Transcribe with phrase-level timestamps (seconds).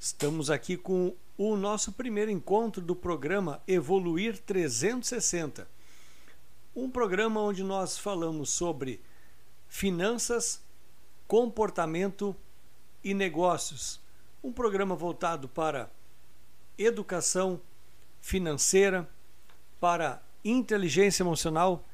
[0.00, 5.68] Estamos aqui com o nosso primeiro encontro do programa Evoluir 360.
[6.74, 9.00] Um programa onde nós falamos sobre
[9.66, 10.62] finanças,
[11.26, 12.34] comportamento
[13.02, 14.00] e negócios.
[14.42, 15.90] Um programa voltado para
[16.78, 17.60] educação
[18.20, 19.08] financeira,
[19.80, 21.84] para inteligência emocional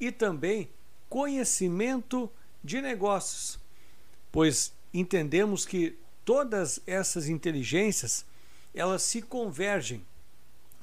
[0.00, 0.70] e também
[1.10, 2.30] conhecimento
[2.64, 3.60] de negócios,
[4.32, 5.98] pois entendemos que
[6.30, 8.24] todas essas inteligências
[8.72, 10.06] elas se convergem,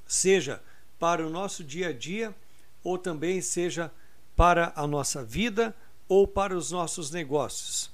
[0.06, 0.62] seja
[1.00, 2.36] para o nosso dia a dia
[2.84, 3.90] ou também seja
[4.36, 5.74] para a nossa vida
[6.06, 7.90] ou para os nossos negócios.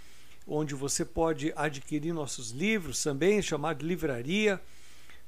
[0.47, 4.60] onde você pode adquirir nossos livros também, chamado Livraria.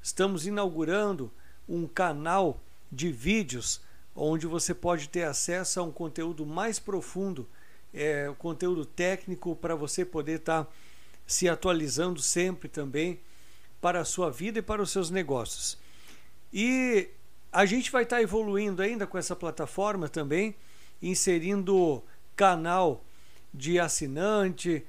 [0.03, 1.31] Estamos inaugurando
[1.67, 2.61] um canal
[2.91, 3.81] de vídeos
[4.15, 7.49] onde você pode ter acesso a um conteúdo mais profundo
[7.95, 10.71] é, o conteúdo técnico para você poder estar tá
[11.25, 13.19] se atualizando sempre também
[13.81, 15.77] para a sua vida e para os seus negócios.
[16.53, 17.09] E
[17.51, 20.55] a gente vai estar tá evoluindo ainda com essa plataforma também,
[21.01, 22.03] inserindo
[22.35, 23.03] canal
[23.53, 24.85] de assinante,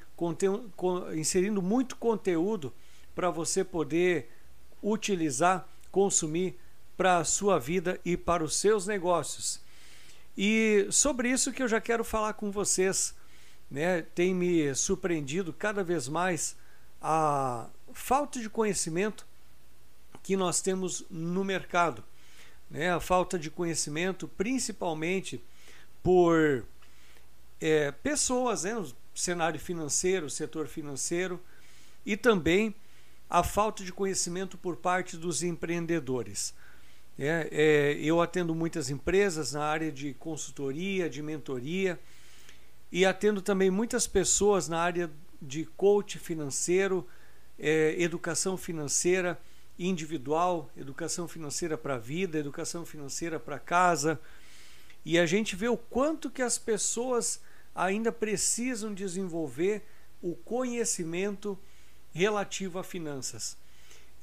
[1.14, 2.72] inserindo muito conteúdo
[3.14, 4.30] para você poder
[4.82, 6.58] utilizar, consumir
[6.96, 9.60] para a sua vida e para os seus negócios.
[10.36, 13.14] E sobre isso que eu já quero falar com vocês,
[13.70, 14.02] né?
[14.02, 16.56] Tem me surpreendido cada vez mais
[17.00, 19.26] a falta de conhecimento
[20.22, 22.04] que nós temos no mercado,
[22.70, 22.92] né?
[22.92, 25.42] A falta de conhecimento, principalmente
[26.02, 26.64] por
[27.60, 28.74] é, pessoas, né?
[28.74, 31.40] No cenário financeiro, setor financeiro,
[32.04, 32.74] e também
[33.28, 36.54] a falta de conhecimento por parte dos empreendedores.
[37.18, 41.98] É, é, eu atendo muitas empresas na área de consultoria, de mentoria
[42.92, 45.10] e atendo também muitas pessoas na área
[45.40, 47.06] de coach financeiro,
[47.58, 49.40] é, educação financeira
[49.78, 54.20] individual, educação financeira para a vida, educação financeira para casa.
[55.04, 57.40] E a gente vê o quanto que as pessoas
[57.74, 59.82] ainda precisam desenvolver
[60.22, 61.58] o conhecimento
[62.12, 63.56] relativo a finanças.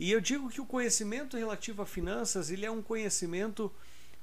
[0.03, 3.71] E eu digo que o conhecimento relativo a finanças ele é um conhecimento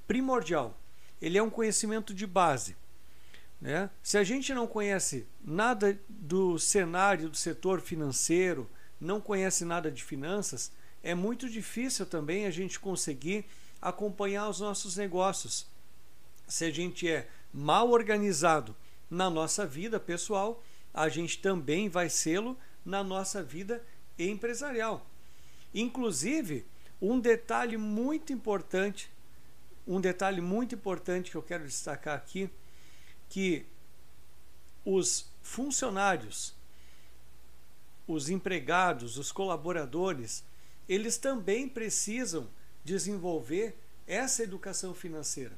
[0.06, 0.78] primordial.
[1.22, 2.76] Ele é um conhecimento de base.
[3.58, 3.88] Né?
[4.02, 8.68] Se a gente não conhece nada do cenário do setor financeiro,
[9.00, 10.70] não conhece nada de finanças,
[11.02, 13.46] é muito difícil também a gente conseguir
[13.80, 15.66] acompanhar os nossos negócios.
[16.46, 18.76] Se a gente é mal organizado
[19.08, 22.54] na nossa vida pessoal, a gente também vai sê-lo
[22.84, 23.82] na nossa vida
[24.18, 25.09] empresarial.
[25.74, 26.66] Inclusive,
[27.00, 29.10] um detalhe muito importante,
[29.86, 32.50] um detalhe muito importante que eu quero destacar aqui,
[33.28, 33.64] que
[34.84, 36.54] os funcionários,
[38.06, 40.44] os empregados, os colaboradores,
[40.88, 42.48] eles também precisam
[42.84, 43.76] desenvolver
[44.06, 45.56] essa educação financeira.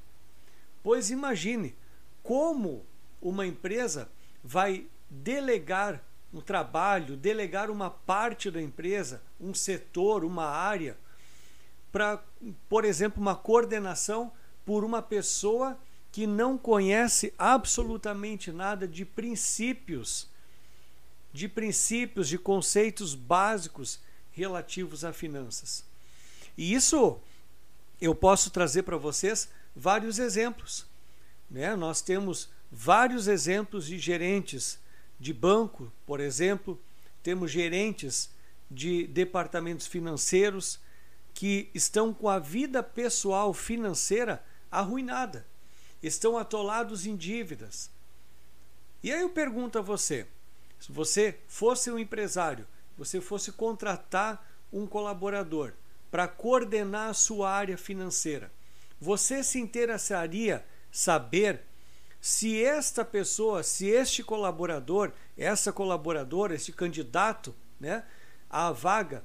[0.82, 1.74] Pois imagine
[2.22, 2.84] como
[3.20, 4.10] uma empresa
[4.44, 10.96] vai delegar um trabalho, delegar uma parte da empresa, um setor, uma área,
[11.90, 12.22] para,
[12.68, 14.32] por exemplo, uma coordenação
[14.64, 15.78] por uma pessoa
[16.10, 20.28] que não conhece absolutamente nada de princípios,
[21.32, 24.00] de princípios, de conceitos básicos
[24.30, 25.84] relativos a finanças.
[26.56, 27.18] E isso
[28.00, 30.86] eu posso trazer para vocês vários exemplos.
[31.50, 31.74] Né?
[31.76, 34.78] Nós temos vários exemplos de gerentes
[35.22, 36.76] de banco, por exemplo,
[37.22, 38.28] temos gerentes
[38.68, 40.80] de departamentos financeiros
[41.32, 45.46] que estão com a vida pessoal financeira arruinada,
[46.02, 47.88] estão atolados em dívidas.
[49.00, 50.26] E aí eu pergunto a você:
[50.80, 52.66] se você fosse um empresário,
[52.98, 55.72] você fosse contratar um colaborador
[56.10, 58.50] para coordenar a sua área financeira,
[59.00, 61.62] você se interessaria saber
[62.22, 68.04] se esta pessoa, se este colaborador, essa colaboradora, este candidato, né,
[68.48, 69.24] à vaga,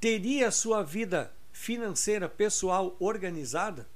[0.00, 3.86] teria sua vida financeira pessoal organizada?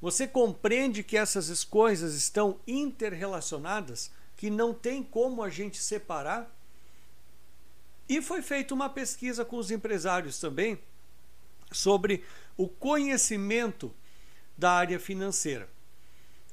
[0.00, 6.48] Você compreende que essas coisas estão interrelacionadas, que não tem como a gente separar?
[8.08, 10.78] E foi feita uma pesquisa com os empresários também
[11.72, 12.22] sobre
[12.56, 13.92] o conhecimento
[14.56, 15.74] da área financeira.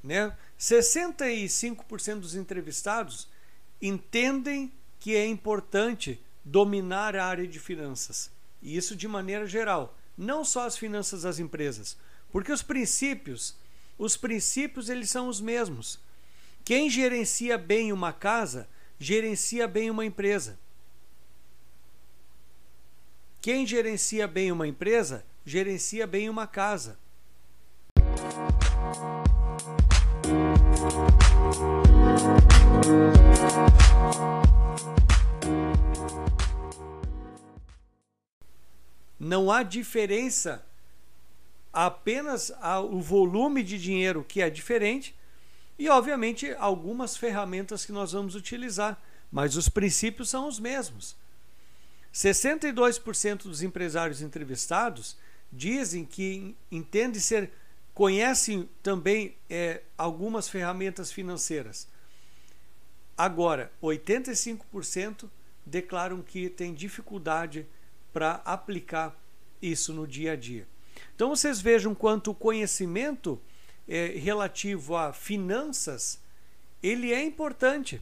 [0.03, 0.35] Né?
[0.59, 3.27] 65% dos entrevistados
[3.81, 8.29] entendem que é importante dominar a área de finanças.
[8.61, 11.97] E isso de maneira geral, não só as finanças das empresas,
[12.31, 13.55] porque os princípios,
[13.97, 15.99] os princípios eles são os mesmos.
[16.65, 18.67] Quem gerencia bem uma casa,
[18.99, 20.57] gerencia bem uma empresa.
[23.41, 26.97] Quem gerencia bem uma empresa, gerencia bem uma casa.
[39.43, 40.65] Não há diferença,
[41.73, 42.49] apenas
[42.89, 45.13] o volume de dinheiro que é diferente
[45.77, 48.97] e, obviamente, algumas ferramentas que nós vamos utilizar,
[49.29, 51.17] mas os princípios são os mesmos.
[52.13, 55.17] 62% dos empresários entrevistados
[55.51, 57.51] dizem que entendem ser
[57.93, 61.85] conhecem também é, algumas ferramentas financeiras.
[63.17, 65.29] Agora, 85%
[65.65, 67.67] declaram que têm dificuldade
[68.13, 69.13] para aplicar
[69.65, 70.67] isso no dia a dia.
[71.15, 73.39] Então vocês vejam quanto o conhecimento
[73.87, 76.21] é, relativo a finanças
[76.83, 78.01] ele é importante.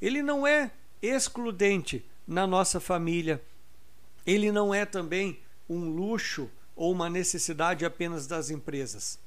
[0.00, 0.70] Ele não é
[1.02, 3.42] excludente na nossa família.
[4.24, 9.18] Ele não é também um luxo ou uma necessidade apenas das empresas.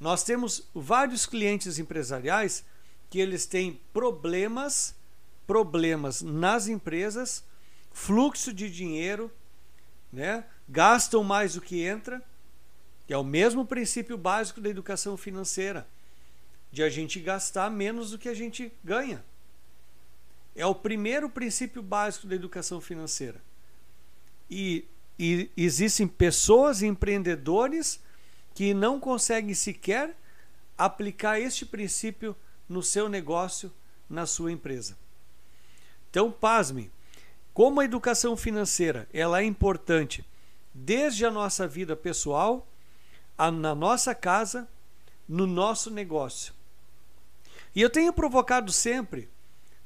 [0.00, 2.64] Nós temos vários clientes empresariais
[3.08, 4.94] que eles têm problemas,
[5.46, 7.44] problemas nas empresas,
[7.92, 9.30] fluxo de dinheiro,
[10.14, 10.44] né?
[10.68, 12.22] Gastam mais do que entra,
[13.06, 15.86] que é o mesmo princípio básico da educação financeira,
[16.72, 19.22] de a gente gastar menos do que a gente ganha.
[20.56, 23.42] É o primeiro princípio básico da educação financeira.
[24.48, 24.86] E
[25.18, 28.00] e existem pessoas empreendedores
[28.54, 30.16] que não conseguem sequer
[30.76, 32.34] aplicar este princípio
[32.68, 33.72] no seu negócio,
[34.10, 34.96] na sua empresa.
[36.10, 36.90] Então, pasme,
[37.54, 40.26] como a educação financeira ela é importante
[40.74, 42.66] desde a nossa vida pessoal,
[43.38, 44.68] a, na nossa casa,
[45.28, 46.52] no nosso negócio.
[47.72, 49.28] E eu tenho provocado sempre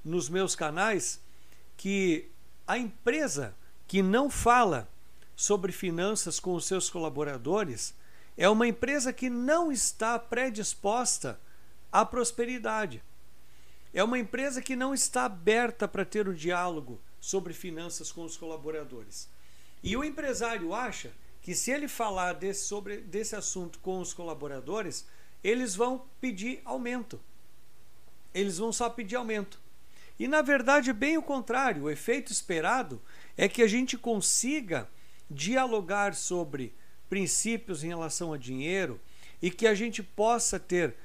[0.02, 1.20] nos meus canais
[1.76, 2.30] que
[2.66, 3.54] a empresa
[3.86, 4.88] que não fala
[5.36, 7.94] sobre finanças com os seus colaboradores
[8.36, 11.38] é uma empresa que não está predisposta
[11.92, 13.02] à prosperidade.
[13.92, 18.36] É uma empresa que não está aberta para ter um diálogo sobre finanças com os
[18.36, 19.28] colaboradores.
[19.82, 25.06] E o empresário acha que se ele falar desse, sobre, desse assunto com os colaboradores,
[25.42, 27.20] eles vão pedir aumento.
[28.34, 29.60] Eles vão só pedir aumento.
[30.18, 33.00] E na verdade, bem o contrário, o efeito esperado
[33.36, 34.88] é que a gente consiga
[35.30, 36.74] dialogar sobre
[37.08, 39.00] princípios em relação a dinheiro
[39.40, 40.96] e que a gente possa ter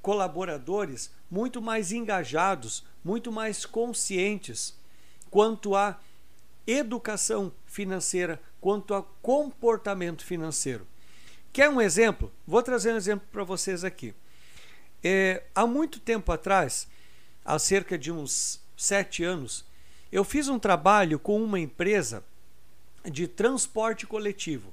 [0.00, 4.77] colaboradores muito mais engajados, muito mais conscientes
[5.30, 5.98] quanto à
[6.66, 10.86] educação financeira, quanto a comportamento financeiro.
[11.52, 12.30] Quer um exemplo?
[12.46, 14.14] Vou trazer um exemplo para vocês aqui.
[15.02, 16.88] É, há muito tempo atrás,
[17.44, 19.64] há cerca de uns sete anos,
[20.10, 22.24] eu fiz um trabalho com uma empresa
[23.04, 24.72] de transporte coletivo.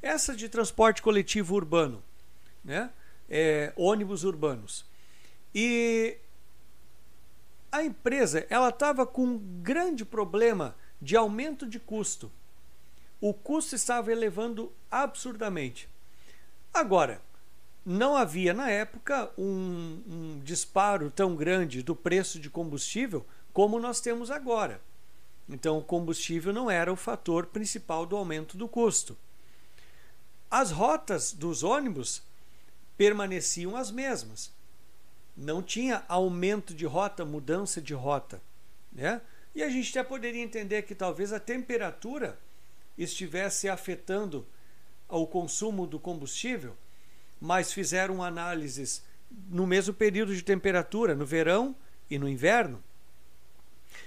[0.00, 2.02] Essa de transporte coletivo urbano,
[2.64, 2.90] né?
[3.28, 4.84] É, ônibus urbanos.
[5.54, 6.16] E
[7.70, 12.30] a empresa ela estava com um grande problema de aumento de custo.
[13.20, 15.88] O custo estava elevando absurdamente.
[16.72, 17.20] Agora,
[17.84, 24.00] não havia na época um, um disparo tão grande do preço de combustível como nós
[24.00, 24.80] temos agora.
[25.48, 29.16] Então, o combustível não era o fator principal do aumento do custo.
[30.50, 32.22] As rotas dos ônibus
[32.96, 34.52] permaneciam as mesmas.
[35.38, 38.42] Não tinha aumento de rota, mudança de rota.
[38.92, 39.20] Né?
[39.54, 42.36] E a gente até poderia entender que talvez a temperatura
[42.96, 44.44] estivesse afetando
[45.08, 46.76] o consumo do combustível,
[47.40, 49.04] mas fizeram análises
[49.48, 51.76] no mesmo período de temperatura, no verão
[52.10, 52.82] e no inverno,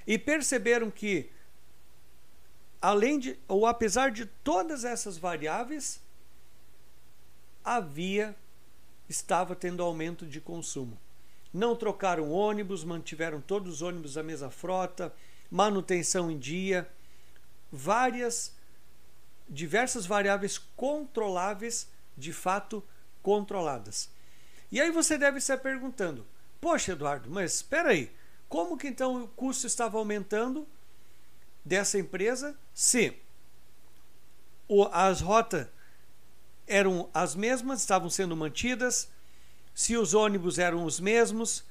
[0.05, 1.29] e perceberam que,
[2.81, 6.01] além de, ou apesar de todas essas variáveis,
[7.63, 8.35] havia,
[9.07, 10.99] estava tendo aumento de consumo.
[11.53, 15.13] Não trocaram ônibus, mantiveram todos os ônibus da mesma frota,
[15.49, 16.89] manutenção em dia,
[17.71, 18.53] várias,
[19.49, 22.83] diversas variáveis controláveis, de fato
[23.21, 24.09] controladas.
[24.71, 26.25] E aí você deve estar perguntando:
[26.59, 28.11] Poxa, Eduardo, mas espera aí,
[28.47, 30.67] como que então o custo estava aumentando
[31.63, 33.17] dessa empresa se
[34.91, 35.67] as rotas
[36.65, 39.09] eram as mesmas, estavam sendo mantidas,
[39.73, 41.63] se os ônibus eram os mesmos,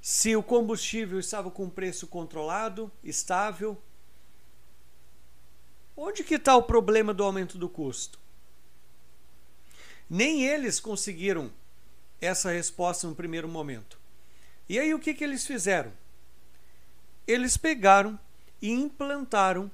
[0.00, 3.80] se o combustível estava com preço controlado, estável.
[5.96, 8.18] Onde que está o problema do aumento do custo?
[10.08, 11.52] Nem eles conseguiram
[12.20, 13.98] essa resposta no primeiro momento.
[14.68, 15.92] E aí o que, que eles fizeram?
[17.26, 18.18] Eles pegaram
[18.60, 19.70] e implantaram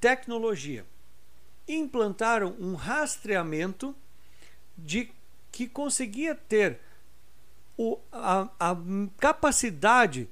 [0.00, 0.86] tecnologia.
[1.66, 3.94] Implantaram um rastreamento
[4.76, 5.10] de
[5.58, 6.78] que conseguia ter
[7.76, 8.76] o, a, a
[9.18, 10.28] capacidade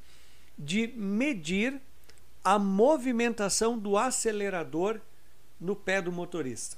[0.56, 1.80] de medir
[2.44, 5.00] a movimentação do acelerador
[5.60, 6.76] no pé do motorista.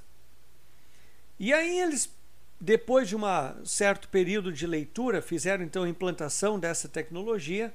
[1.39, 2.11] E aí eles
[2.59, 3.21] depois de um
[3.63, 7.71] certo período de leitura, fizeram então a implantação dessa tecnologia.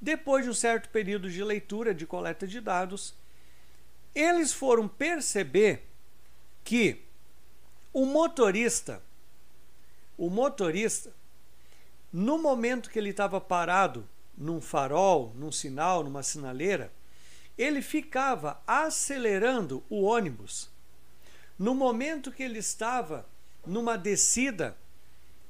[0.00, 3.14] Depois de um certo período de leitura, de coleta de dados,
[4.14, 5.82] eles foram perceber
[6.64, 7.02] que
[7.92, 9.02] o motorista,
[10.18, 11.14] o motorista,
[12.12, 14.06] no momento que ele estava parado
[14.36, 16.92] num farol, num sinal, numa sinaleira,
[17.56, 20.70] ele ficava acelerando o ônibus
[21.58, 23.26] no momento que ele estava
[23.66, 24.76] numa descida,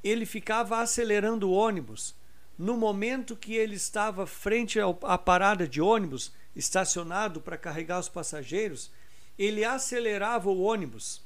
[0.02, 2.14] ele ficava acelerando o ônibus.
[2.56, 8.90] No momento que ele estava frente à parada de ônibus, estacionado para carregar os passageiros,
[9.38, 11.22] ele acelerava o ônibus.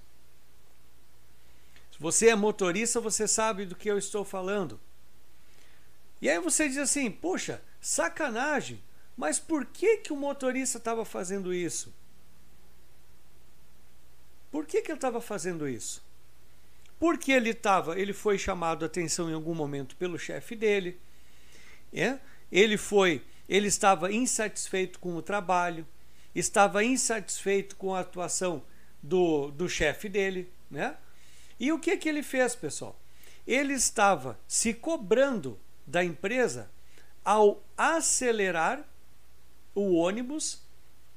[2.03, 4.79] Você é motorista, você sabe do que eu estou falando.
[6.21, 8.83] E aí você diz assim: "Poxa, sacanagem.
[9.17, 11.95] Mas por que que o motorista estava fazendo isso?"
[14.51, 16.05] Por que, que ele estava fazendo isso?
[16.99, 21.01] Porque ele estava, ele foi chamado a atenção em algum momento pelo chefe dele,
[21.93, 22.19] é?
[22.51, 25.87] ele foi, ele estava insatisfeito com o trabalho,
[26.35, 28.63] estava insatisfeito com a atuação
[29.03, 30.97] do, do chefe dele, né?
[31.63, 32.99] E o que que ele fez, pessoal?
[33.47, 36.69] Ele estava se cobrando da empresa
[37.25, 38.85] ao acelerar
[39.73, 40.61] o ônibus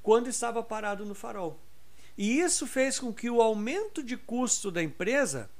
[0.04, 1.58] quando estava parado no farol.
[2.16, 5.50] E isso fez com que o aumento de custo da empresa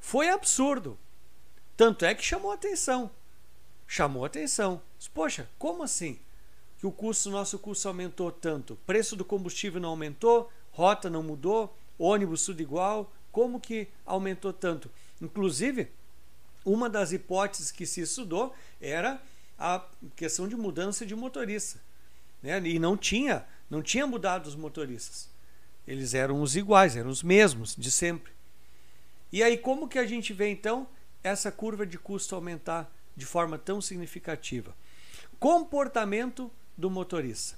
[0.00, 0.98] foi absurdo.
[1.76, 3.10] Tanto é que chamou atenção.
[3.86, 4.80] Chamou atenção.
[5.12, 6.18] Poxa, como assim?
[6.78, 8.78] Que o custo, nosso custo aumentou tanto?
[8.86, 13.12] Preço do combustível não aumentou, rota não mudou, ônibus tudo igual.
[13.32, 14.90] Como que aumentou tanto?
[15.20, 15.88] Inclusive,
[16.64, 19.20] uma das hipóteses que se estudou era
[19.58, 19.82] a
[20.14, 21.80] questão de mudança de motorista.
[22.42, 22.60] Né?
[22.60, 25.30] E não tinha, não tinha mudado os motoristas.
[25.88, 28.32] Eles eram os iguais, eram os mesmos de sempre.
[29.32, 30.86] E aí, como que a gente vê então
[31.24, 34.76] essa curva de custo aumentar de forma tão significativa?
[35.40, 37.56] Comportamento do motorista.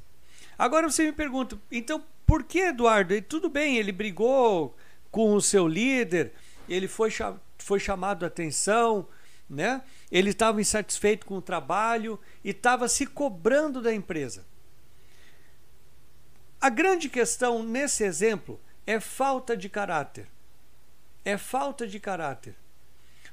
[0.56, 3.20] Agora você me pergunta, então por que, Eduardo?
[3.22, 4.74] Tudo bem, ele brigou
[5.14, 6.32] com o seu líder,
[6.68, 7.08] ele foi,
[7.56, 9.06] foi chamado a atenção,
[9.48, 9.80] né?
[10.10, 14.44] ele estava insatisfeito com o trabalho e estava se cobrando da empresa.
[16.60, 20.26] A grande questão nesse exemplo é falta de caráter.
[21.24, 22.56] É falta de caráter.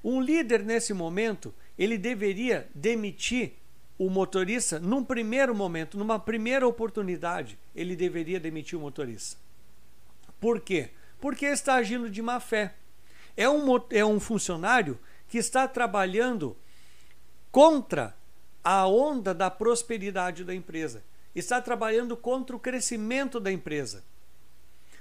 [0.04, 3.54] Um líder nesse momento, ele deveria demitir
[3.98, 9.36] o motorista num primeiro momento, numa primeira oportunidade, ele deveria demitir o motorista.
[10.40, 10.92] Por quê?
[11.22, 12.76] Porque está agindo de má fé.
[13.38, 15.00] É um, é um funcionário
[15.30, 16.58] que está trabalhando
[17.50, 18.14] contra
[18.62, 24.04] a onda da prosperidade da empresa está trabalhando contra o crescimento da empresa.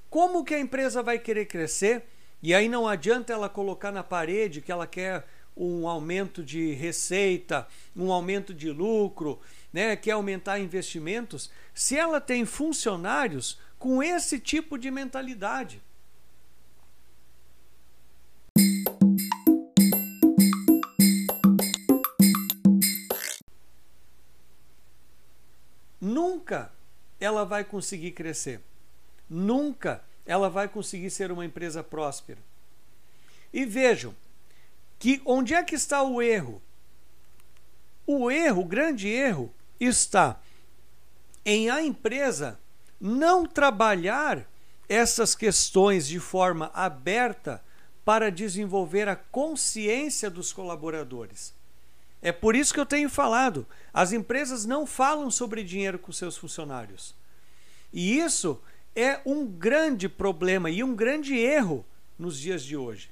[0.08, 2.04] Como que a empresa vai querer crescer?
[2.42, 7.66] E aí não adianta ela colocar na parede que ela quer um aumento de receita,
[7.94, 9.40] um aumento de lucro,
[9.72, 15.82] né, quer aumentar investimentos, se ela tem funcionários com esse tipo de mentalidade.
[26.11, 26.73] Nunca
[27.21, 28.61] ela vai conseguir crescer.
[29.29, 32.40] Nunca ela vai conseguir ser uma empresa próspera.
[33.52, 34.14] E vejam
[34.99, 36.61] que onde é que está o erro?
[38.05, 40.40] O erro, o grande erro, está
[41.45, 42.59] em a empresa
[43.00, 44.47] não trabalhar
[44.88, 47.62] essas questões de forma aberta
[48.05, 51.55] para desenvolver a consciência dos colaboradores.
[52.22, 56.36] É por isso que eu tenho falado: as empresas não falam sobre dinheiro com seus
[56.36, 57.14] funcionários.
[57.92, 58.60] E isso
[58.94, 61.84] é um grande problema e um grande erro
[62.18, 63.10] nos dias de hoje.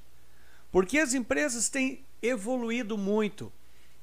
[0.71, 3.51] Porque as empresas têm evoluído muito,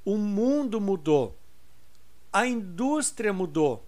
[0.04, 1.38] o mundo mudou,
[2.32, 3.86] a indústria mudou.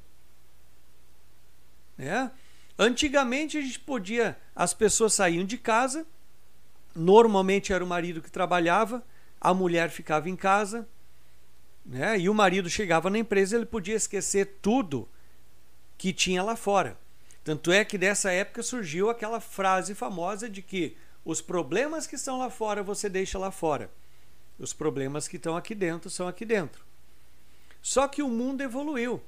[1.96, 2.30] Né?
[2.78, 6.06] Antigamente a gente podia, as pessoas saíam de casa,
[6.94, 9.04] normalmente era o marido que trabalhava,
[9.40, 10.86] a mulher ficava em casa,
[11.88, 12.20] né?
[12.20, 15.08] e o marido chegava na empresa, ele podia esquecer tudo
[15.96, 16.98] que tinha lá fora.
[17.42, 22.38] Tanto é que dessa época surgiu aquela frase famosa de que os problemas que estão
[22.38, 23.90] lá fora você deixa lá fora.
[24.58, 26.84] Os problemas que estão aqui dentro são aqui dentro.
[27.80, 29.22] Só que o mundo evoluiu.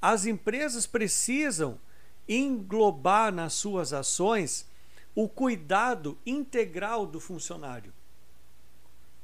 [0.00, 1.78] As empresas precisam
[2.26, 4.66] englobar nas suas ações
[5.14, 7.92] o cuidado integral do funcionário.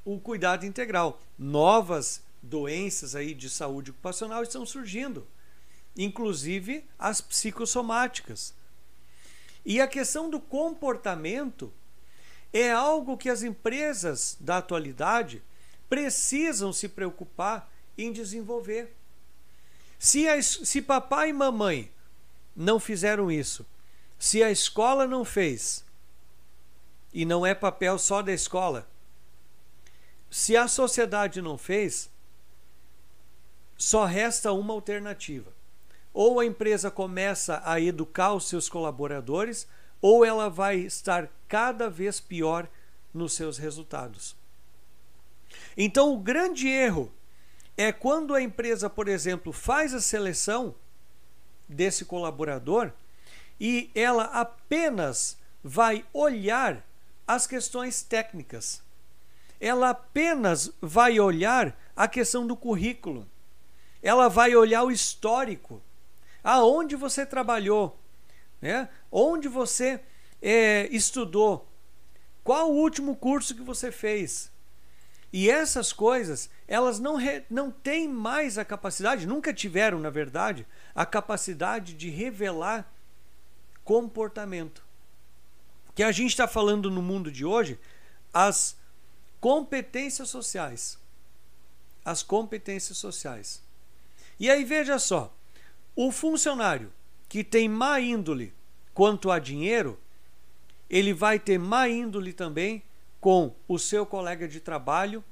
[0.04, 1.20] O cuidado integral.
[1.38, 5.26] Novas doenças aí de saúde ocupacional estão surgindo
[5.98, 8.54] inclusive as psicossomáticas.
[9.66, 11.72] E a questão do comportamento
[12.52, 15.42] é algo que as empresas da atualidade
[15.88, 18.94] precisam se preocupar em desenvolver.
[19.98, 21.90] Se, a, se papai e mamãe
[22.54, 23.66] não fizeram isso,
[24.18, 25.84] se a escola não fez,
[27.12, 28.88] e não é papel só da escola,
[30.30, 32.08] se a sociedade não fez,
[33.78, 35.56] só resta uma alternativa
[36.20, 39.68] ou a empresa começa a educar os seus colaboradores,
[40.02, 42.68] ou ela vai estar cada vez pior
[43.14, 44.34] nos seus resultados.
[45.76, 47.12] Então, o grande erro
[47.76, 50.74] é quando a empresa, por exemplo, faz a seleção
[51.68, 52.90] desse colaborador
[53.60, 56.84] e ela apenas vai olhar
[57.28, 58.82] as questões técnicas.
[59.60, 63.24] Ela apenas vai olhar a questão do currículo.
[64.02, 65.82] Ela vai olhar o histórico
[66.42, 67.98] aonde você trabalhou,
[68.60, 68.88] né?
[69.10, 70.00] onde você
[70.40, 71.68] é, estudou,
[72.44, 74.50] qual o último curso que você fez.
[75.32, 80.66] E essas coisas, elas não, re, não têm mais a capacidade, nunca tiveram, na verdade,
[80.94, 82.90] a capacidade de revelar
[83.84, 84.82] comportamento.
[85.94, 87.78] Que a gente está falando no mundo de hoje,
[88.32, 88.76] as
[89.40, 90.98] competências sociais.
[92.04, 93.62] As competências sociais.
[94.38, 95.34] E aí veja só,
[95.96, 96.92] o funcionário
[97.28, 98.54] que tem má índole
[98.94, 99.98] quanto a dinheiro,
[100.88, 102.82] ele vai ter má índole também
[103.20, 105.22] com o seu colega de trabalho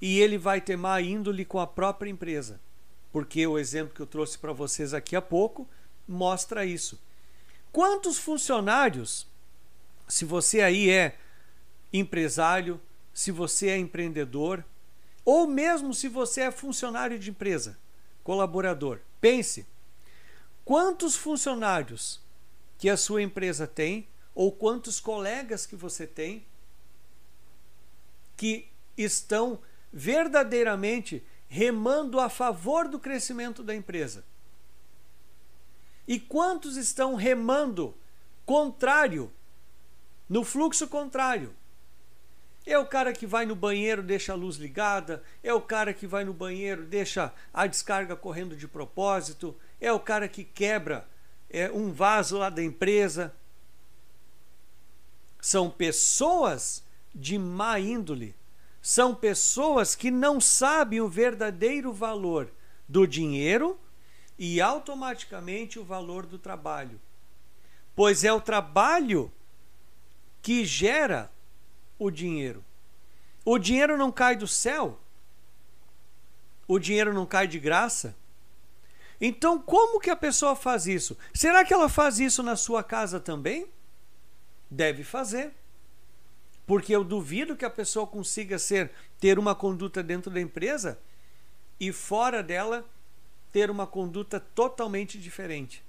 [0.00, 2.60] e ele vai ter má índole com a própria empresa.
[3.12, 5.68] Porque o exemplo que eu trouxe para vocês aqui há pouco
[6.06, 7.00] mostra isso.
[7.72, 9.26] Quantos funcionários,
[10.08, 11.18] se você aí é
[11.92, 12.80] empresário,
[13.12, 14.64] se você é empreendedor,
[15.24, 17.78] ou mesmo se você é funcionário de empresa,
[18.24, 19.66] colaborador, pense,
[20.64, 22.20] quantos funcionários
[22.78, 26.44] que a sua empresa tem ou quantos colegas que você tem
[28.36, 29.60] que estão
[29.92, 34.24] verdadeiramente remando a favor do crescimento da empresa.
[36.08, 37.94] E quantos estão remando
[38.44, 39.32] contrário,
[40.28, 41.54] no fluxo contrário?
[42.66, 46.06] É o cara que vai no banheiro, deixa a luz ligada, é o cara que
[46.06, 51.06] vai no banheiro, deixa a descarga correndo de propósito, é o cara que quebra
[51.50, 53.34] é, um vaso lá da empresa.
[55.40, 56.82] São pessoas
[57.14, 58.34] de má índole,
[58.80, 62.50] são pessoas que não sabem o verdadeiro valor
[62.88, 63.78] do dinheiro
[64.38, 66.98] e automaticamente o valor do trabalho.
[67.94, 69.30] Pois é o trabalho
[70.42, 71.30] que gera
[72.06, 72.62] o dinheiro.
[73.44, 75.00] O dinheiro não cai do céu.
[76.68, 78.14] O dinheiro não cai de graça.
[79.20, 81.16] Então, como que a pessoa faz isso?
[81.32, 83.66] Será que ela faz isso na sua casa também?
[84.70, 85.52] Deve fazer.
[86.66, 90.98] Porque eu duvido que a pessoa consiga ser ter uma conduta dentro da empresa
[91.80, 92.86] e fora dela
[93.52, 95.82] ter uma conduta totalmente diferente.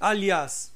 [0.00, 0.72] Aliás,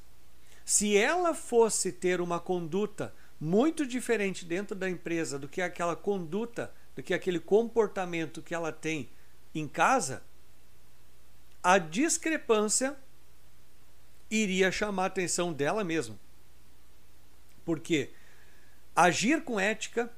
[0.64, 6.72] se ela fosse ter uma conduta muito diferente dentro da empresa do que aquela conduta,
[6.94, 9.08] do que aquele comportamento que ela tem
[9.54, 10.22] em casa,
[11.62, 12.96] a discrepância
[14.30, 16.18] iria chamar a atenção dela mesma.
[17.64, 18.10] Porque
[18.94, 20.12] agir com ética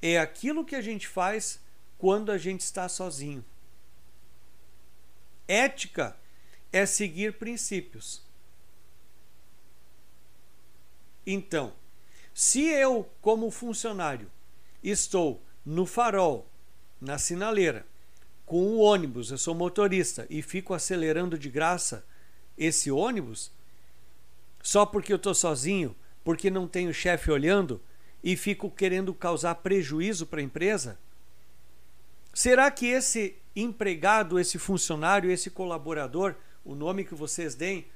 [0.00, 1.60] é aquilo que a gente faz
[1.98, 3.44] quando a gente está sozinho.
[5.46, 6.16] Ética
[6.72, 8.22] é seguir princípios.
[11.26, 11.74] Então,
[12.34, 14.30] se eu, como funcionário,
[14.82, 16.46] estou no farol,
[17.00, 17.86] na sinaleira,
[18.46, 22.04] com o ônibus, eu sou motorista e fico acelerando de graça
[22.56, 23.50] esse ônibus,
[24.62, 27.80] só porque eu estou sozinho, porque não tenho chefe olhando
[28.22, 30.98] e fico querendo causar prejuízo para a empresa?
[32.32, 37.86] Será que esse empregado, esse funcionário, esse colaborador, o nome que vocês deem,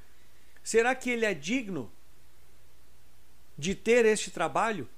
[0.63, 1.91] será que ele é digno
[3.57, 4.89] de ter este trabalho?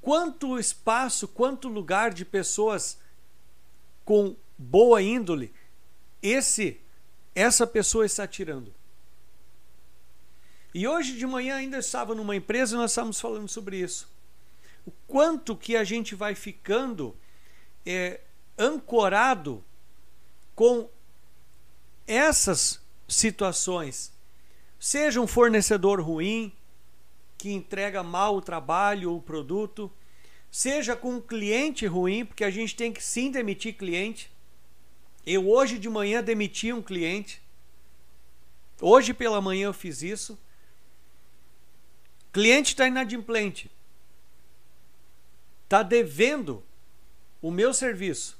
[0.00, 2.98] Quanto espaço, quanto lugar de pessoas
[4.04, 5.52] com boa índole
[6.22, 6.80] esse
[7.34, 8.72] essa pessoa está tirando?
[10.74, 14.12] E hoje de manhã ainda estava numa empresa e nós estávamos falando sobre isso.
[14.84, 17.16] O quanto que a gente vai ficando
[17.86, 18.20] é,
[18.58, 19.64] ancorado
[20.54, 20.88] com
[22.06, 24.13] essas situações
[24.84, 26.52] Seja um fornecedor ruim,
[27.38, 29.90] que entrega mal o trabalho ou o produto,
[30.50, 34.30] seja com um cliente ruim, porque a gente tem que sim demitir cliente.
[35.24, 37.42] Eu hoje de manhã demiti um cliente.
[38.78, 40.38] Hoje pela manhã eu fiz isso.
[42.30, 43.70] Cliente está inadimplente.
[45.64, 46.62] Está devendo
[47.40, 48.38] o meu serviço.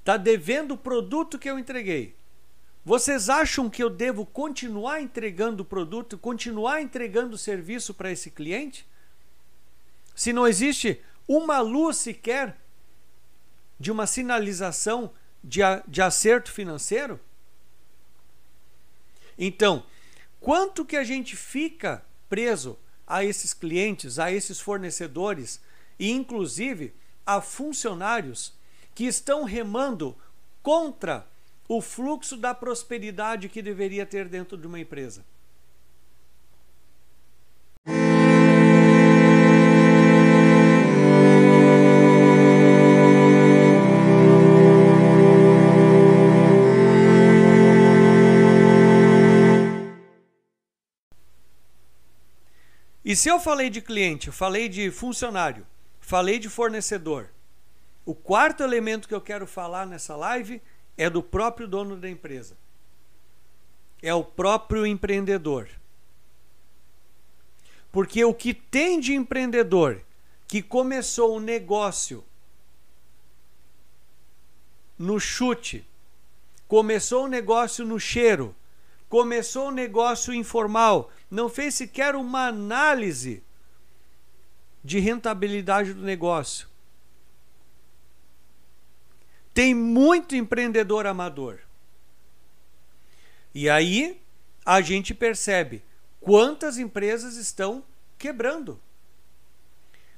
[0.00, 2.16] Está devendo o produto que eu entreguei.
[2.84, 8.30] Vocês acham que eu devo continuar entregando o produto, continuar entregando o serviço para esse
[8.30, 8.86] cliente?
[10.16, 12.56] Se não existe uma luz sequer
[13.78, 17.20] de uma sinalização de, de acerto financeiro?
[19.38, 19.86] Então,
[20.40, 25.60] quanto que a gente fica preso a esses clientes, a esses fornecedores
[25.98, 26.92] e inclusive
[27.24, 28.52] a funcionários
[28.92, 30.16] que estão remando
[30.62, 31.26] contra
[31.74, 35.24] o fluxo da prosperidade que deveria ter dentro de uma empresa.
[53.02, 55.66] E se eu falei de cliente, falei de funcionário,
[56.00, 57.30] falei de fornecedor,
[58.04, 60.60] o quarto elemento que eu quero falar nessa live
[60.96, 62.56] é do próprio dono da empresa.
[64.02, 65.68] É o próprio empreendedor.
[67.90, 70.02] Porque o que tem de empreendedor
[70.48, 72.24] que começou o negócio
[74.98, 75.86] no chute,
[76.68, 78.54] começou o negócio no cheiro,
[79.08, 83.42] começou o negócio informal, não fez sequer uma análise
[84.82, 86.68] de rentabilidade do negócio.
[89.54, 91.60] Tem muito empreendedor amador.
[93.54, 94.20] E aí
[94.64, 95.82] a gente percebe
[96.20, 97.84] quantas empresas estão
[98.16, 98.80] quebrando.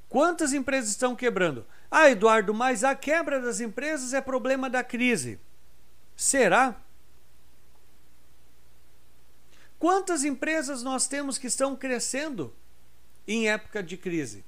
[0.09, 1.67] Quantas empresas estão quebrando?
[1.91, 5.41] Ah, Eduardo, mas a quebra das empresas é problema da crise.
[6.17, 6.81] Será?
[9.79, 12.55] Quantas empresas nós temos que estão crescendo
[13.27, 14.45] em época de crise?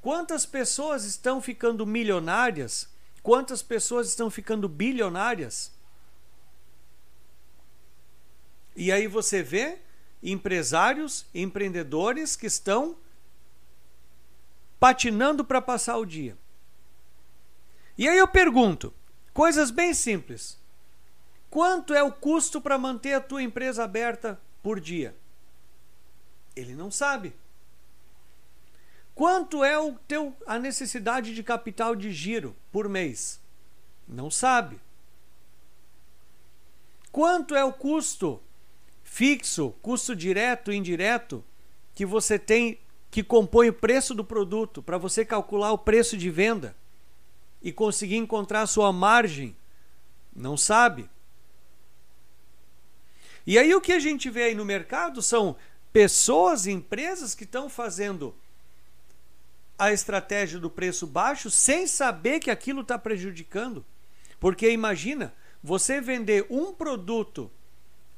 [0.00, 2.88] Quantas pessoas estão ficando milionárias
[3.26, 5.72] Quantas pessoas estão ficando bilionárias?
[8.76, 9.80] E aí você vê
[10.22, 12.96] empresários, empreendedores que estão
[14.78, 16.38] patinando para passar o dia.
[17.98, 18.94] E aí eu pergunto,
[19.34, 20.56] coisas bem simples.
[21.50, 25.16] Quanto é o custo para manter a tua empresa aberta por dia?
[26.54, 27.34] Ele não sabe.
[29.16, 33.40] Quanto é o teu, a necessidade de capital de giro por mês?
[34.06, 34.78] Não sabe.
[37.10, 38.38] Quanto é o custo
[39.02, 41.42] fixo, custo direto e indireto
[41.94, 42.78] que você tem
[43.10, 46.76] que compõe o preço do produto para você calcular o preço de venda
[47.62, 49.56] e conseguir encontrar a sua margem?
[50.34, 51.08] Não sabe.
[53.46, 55.56] E aí o que a gente vê aí no mercado são
[55.90, 58.34] pessoas empresas que estão fazendo
[59.78, 63.84] a estratégia do preço baixo sem saber que aquilo está prejudicando.
[64.40, 67.50] Porque imagina, você vender um produto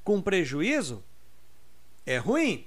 [0.05, 1.03] com prejuízo
[2.07, 2.67] é ruim.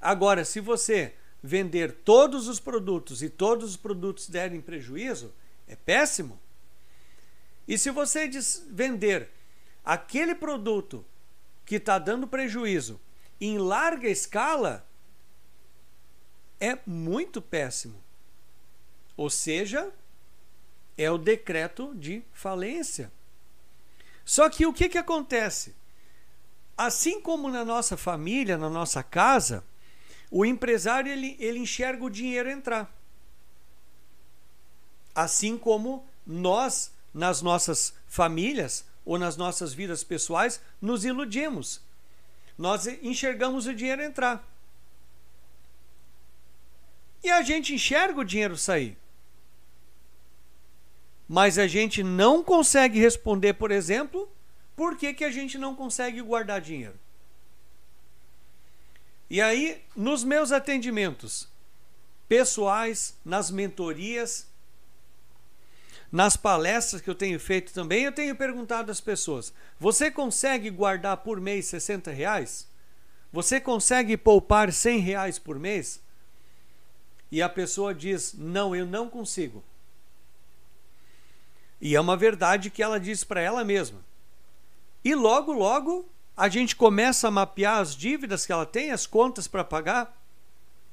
[0.00, 5.32] Agora, se você vender todos os produtos e todos os produtos derem prejuízo,
[5.68, 6.38] é péssimo.
[7.66, 8.28] E se você
[8.70, 9.30] vender
[9.84, 11.04] aquele produto
[11.64, 13.00] que está dando prejuízo
[13.40, 14.85] em larga escala,
[16.60, 18.02] é muito péssimo.
[19.16, 19.92] Ou seja,
[20.96, 23.12] é o decreto de falência.
[24.24, 25.74] Só que o que, que acontece?
[26.76, 29.64] Assim como na nossa família, na nossa casa,
[30.30, 32.92] o empresário ele, ele enxerga o dinheiro entrar.
[35.14, 41.80] Assim como nós, nas nossas famílias ou nas nossas vidas pessoais, nos iludimos.
[42.58, 44.44] Nós enxergamos o dinheiro entrar.
[47.26, 48.96] E a gente enxerga o dinheiro sair.
[51.26, 54.30] Mas a gente não consegue responder, por exemplo,
[54.76, 56.94] por que, que a gente não consegue guardar dinheiro.
[59.28, 61.48] E aí, nos meus atendimentos
[62.28, 64.46] pessoais, nas mentorias,
[66.12, 71.16] nas palestras que eu tenho feito também, eu tenho perguntado às pessoas: você consegue guardar
[71.16, 72.68] por mês 60 reais?
[73.32, 76.05] Você consegue poupar 100 reais por mês?
[77.30, 79.62] E a pessoa diz: não, eu não consigo.
[81.80, 84.00] E é uma verdade que ela diz para ela mesma.
[85.04, 89.46] E logo, logo, a gente começa a mapear as dívidas que ela tem, as contas
[89.46, 90.16] para pagar,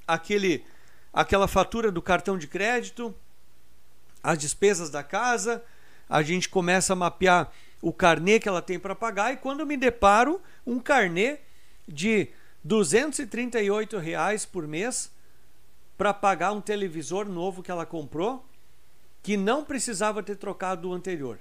[0.08, 0.65] aquele,
[1.12, 3.15] aquela fatura do cartão de crédito,
[4.22, 5.63] as despesas da casa,
[6.10, 9.65] a gente começa a mapear o carnê que ela tem para pagar e quando eu
[9.65, 11.39] me deparo um carnê
[11.86, 12.30] de
[12.63, 15.12] 238 reais por mês
[15.98, 18.46] para pagar um televisor novo que ela comprou,
[19.22, 21.40] que não precisava ter trocado o anterior.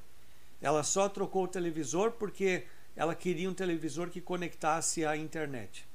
[0.61, 5.87] Ela só trocou o televisor porque ela queria um televisor que conectasse à internet.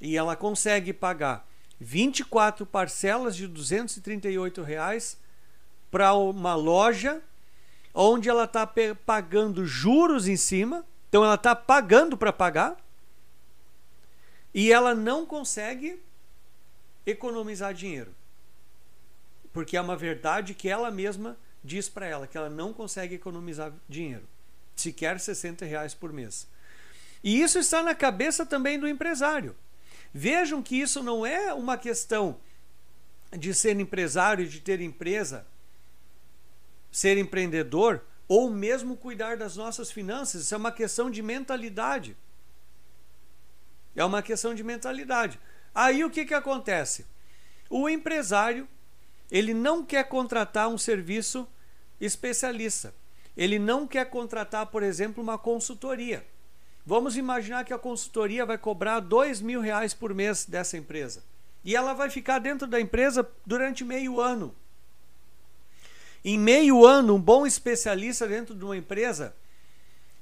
[0.00, 1.46] E ela consegue pagar
[1.78, 5.18] 24 parcelas de 238 reais
[5.90, 7.22] para uma loja
[7.94, 8.68] onde ela está
[9.06, 12.76] pagando juros em cima, então ela está pagando para pagar
[14.52, 16.00] e ela não consegue
[17.06, 18.14] economizar dinheiro.
[19.52, 23.72] Porque é uma verdade que ela mesma diz para ela, que ela não consegue economizar
[23.88, 24.28] dinheiro,
[24.76, 26.46] sequer 60 reais por mês.
[27.22, 29.56] E isso está na cabeça também do empresário.
[30.12, 32.38] Vejam que isso não é uma questão
[33.32, 35.46] de ser empresário, de ter empresa,
[36.92, 40.42] ser empreendedor ou mesmo cuidar das nossas finanças.
[40.42, 42.16] Isso é uma questão de mentalidade.
[43.96, 45.40] É uma questão de mentalidade.
[45.74, 47.04] Aí o que, que acontece?
[47.68, 48.68] O empresário
[49.30, 51.48] ele não quer contratar um serviço
[52.00, 52.94] especialista.
[53.36, 56.24] Ele não quer contratar, por exemplo, uma consultoria.
[56.86, 61.24] Vamos imaginar que a consultoria vai cobrar dois mil reais por mês dessa empresa.
[61.64, 64.54] E ela vai ficar dentro da empresa durante meio ano.
[66.24, 69.34] Em meio ano, um bom especialista dentro de uma empresa,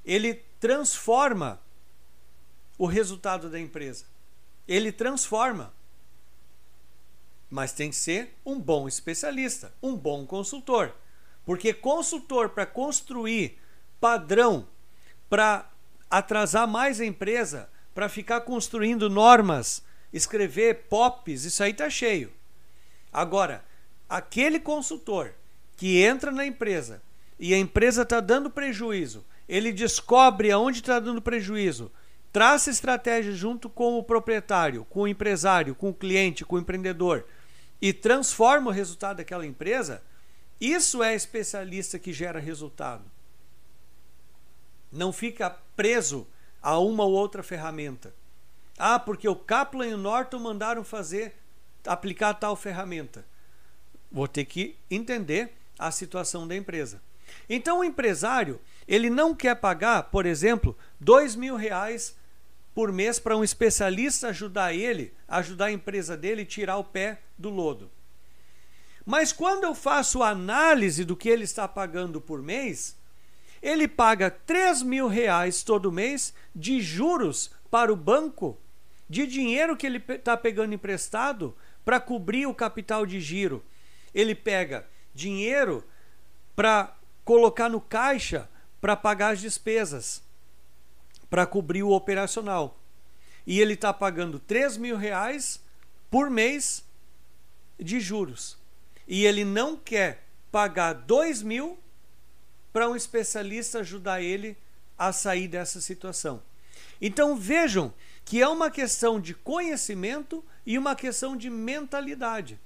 [0.05, 1.61] ele transforma
[2.77, 4.05] o resultado da empresa.
[4.67, 5.73] Ele transforma.
[7.49, 10.93] Mas tem que ser um bom especialista, um bom consultor.
[11.45, 13.59] Porque consultor para construir
[13.99, 14.67] padrão,
[15.29, 15.69] para
[16.09, 22.31] atrasar mais a empresa, para ficar construindo normas, escrever POPs, isso aí tá cheio.
[23.11, 23.63] Agora,
[24.09, 25.33] aquele consultor
[25.75, 27.01] que entra na empresa
[27.39, 31.91] e a empresa está dando prejuízo, ele descobre aonde está dando prejuízo,
[32.33, 37.25] traça estratégia junto com o proprietário, com o empresário, com o cliente, com o empreendedor
[37.79, 40.01] e transforma o resultado daquela empresa,
[40.59, 43.03] isso é especialista que gera resultado.
[44.91, 46.25] Não fica preso
[46.61, 48.15] a uma ou outra ferramenta.
[48.79, 51.35] Ah, porque o Kaplan e o Norton mandaram fazer,
[51.85, 53.25] aplicar tal ferramenta.
[54.11, 57.01] Vou ter que entender a situação da empresa.
[57.47, 62.15] Então o empresário ele não quer pagar, por exemplo, dois mil reais
[62.73, 67.49] por mês para um especialista ajudar ele, ajudar a empresa dele tirar o pé do
[67.49, 67.91] lodo.
[69.05, 72.97] Mas quando eu faço análise do que ele está pagando por mês,
[73.61, 78.57] ele paga 3 mil reais todo mês de juros para o banco,
[79.09, 83.63] de dinheiro que ele está pegando emprestado para cobrir o capital de giro.
[84.13, 85.83] Ele pega dinheiro
[86.55, 90.21] para colocar no caixa para pagar as despesas,
[91.33, 92.77] para cobrir o operacional.
[93.43, 95.59] E ele está pagando 3 mil reais
[96.07, 96.85] por mês
[97.79, 98.55] de juros.
[99.07, 101.79] E ele não quer pagar 2 mil
[102.71, 104.55] para um especialista ajudar ele
[104.95, 106.39] a sair dessa situação.
[107.01, 107.91] Então vejam
[108.23, 112.59] que é uma questão de conhecimento e uma questão de mentalidade.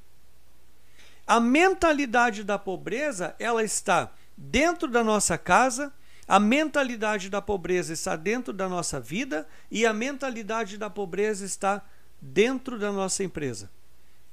[1.25, 5.93] A mentalidade da pobreza, ela está dentro da nossa casa,
[6.27, 11.81] a mentalidade da pobreza está dentro da nossa vida e a mentalidade da pobreza está
[12.19, 13.71] dentro da nossa empresa,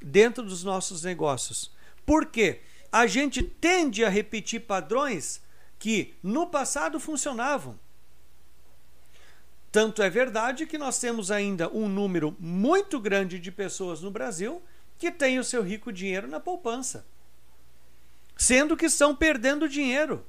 [0.02, 1.70] dentro dos nossos negócios.
[2.04, 2.62] Por quê?
[2.90, 5.40] A gente tende a repetir padrões
[5.78, 7.78] que no passado funcionavam.
[9.70, 14.62] Tanto é verdade que nós temos ainda um número muito grande de pessoas no Brasil
[14.98, 17.04] que têm o seu rico dinheiro na poupança,
[18.36, 20.24] sendo que estão perdendo dinheiro.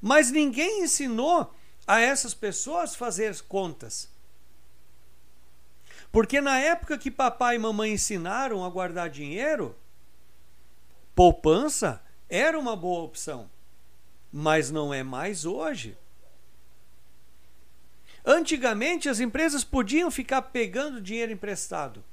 [0.00, 1.52] Mas ninguém ensinou
[1.86, 4.08] a essas pessoas fazer contas.
[6.12, 9.76] Porque na época que papai e mamãe ensinaram a guardar dinheiro,
[11.14, 13.50] poupança era uma boa opção,
[14.32, 15.96] mas não é mais hoje.
[18.24, 22.04] Antigamente as empresas podiam ficar pegando dinheiro emprestado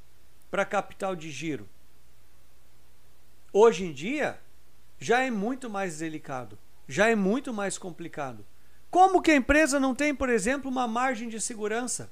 [0.50, 1.67] para capital de giro.
[3.52, 4.39] Hoje em dia
[5.00, 8.45] já é muito mais delicado, já é muito mais complicado.
[8.89, 12.10] Como que a empresa não tem, por exemplo, uma margem de segurança?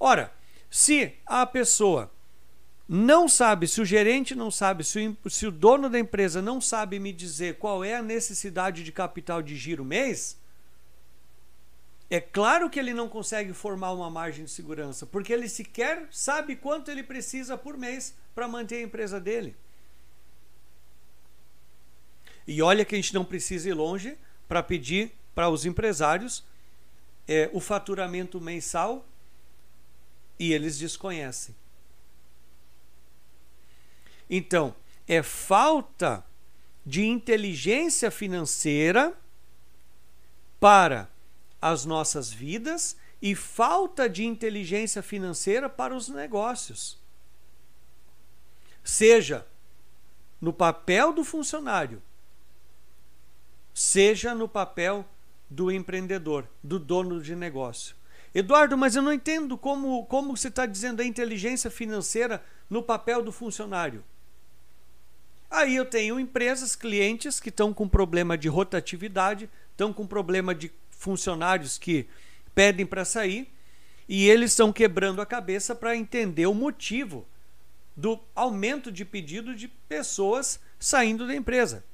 [0.00, 0.32] Ora,
[0.70, 2.10] se a pessoa
[2.88, 6.60] não sabe, se o gerente não sabe, se o, se o dono da empresa não
[6.60, 10.38] sabe me dizer qual é a necessidade de capital de giro mês,
[12.08, 16.56] é claro que ele não consegue formar uma margem de segurança, porque ele sequer sabe
[16.56, 19.54] quanto ele precisa por mês para manter a empresa dele.
[22.48, 24.16] E olha que a gente não precisa ir longe
[24.48, 26.42] para pedir para os empresários
[27.28, 29.06] é, o faturamento mensal
[30.38, 31.54] e eles desconhecem.
[34.30, 34.74] Então,
[35.06, 36.24] é falta
[36.86, 39.14] de inteligência financeira
[40.58, 41.06] para
[41.60, 46.96] as nossas vidas e falta de inteligência financeira para os negócios.
[48.82, 49.46] Seja
[50.40, 52.02] no papel do funcionário,
[53.78, 55.06] seja no papel
[55.48, 57.94] do empreendedor, do dono de negócio.
[58.34, 63.22] Eduardo, mas eu não entendo como, como você está dizendo a inteligência financeira no papel
[63.22, 64.02] do funcionário.
[65.48, 70.72] Aí eu tenho empresas, clientes que estão com problema de rotatividade, estão com problema de
[70.90, 72.08] funcionários que
[72.56, 73.48] pedem para sair
[74.08, 77.24] e eles estão quebrando a cabeça para entender o motivo
[77.96, 81.84] do aumento de pedido de pessoas saindo da empresa.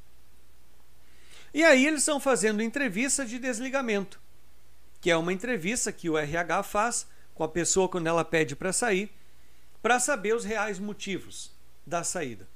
[1.54, 4.20] E aí eles estão fazendo entrevista de desligamento,
[5.00, 8.72] que é uma entrevista que o RH faz com a pessoa quando ela pede para
[8.72, 9.08] sair,
[9.80, 11.52] para saber os reais motivos
[11.86, 12.48] da saída.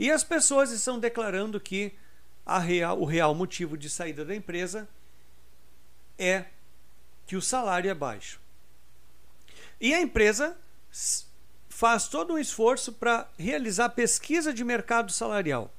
[0.00, 1.94] E as pessoas estão declarando que
[2.60, 4.88] real, o real motivo de saída da empresa
[6.18, 6.46] é
[7.28, 8.40] que o salário é baixo.
[9.80, 10.56] E a empresa
[11.68, 15.72] faz todo um esforço para realizar pesquisa de mercado salarial.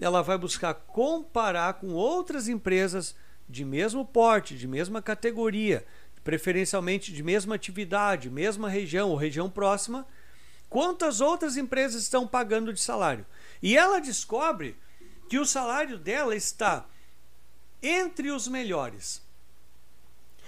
[0.00, 3.14] Ela vai buscar comparar com outras empresas
[3.48, 5.84] de mesmo porte, de mesma categoria,
[6.24, 10.06] preferencialmente de mesma atividade, mesma região ou região próxima,
[10.68, 13.26] quantas outras empresas estão pagando de salário.
[13.62, 14.76] E ela descobre
[15.28, 16.86] que o salário dela está
[17.82, 19.22] entre os melhores.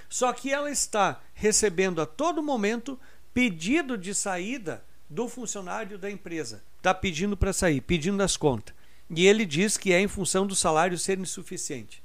[0.09, 2.99] Só que ela está recebendo a todo momento
[3.35, 6.63] pedido de saída do funcionário da empresa.
[6.79, 8.75] Está pedindo para sair, pedindo as contas.
[9.15, 12.03] E ele diz que é em função do salário ser insuficiente.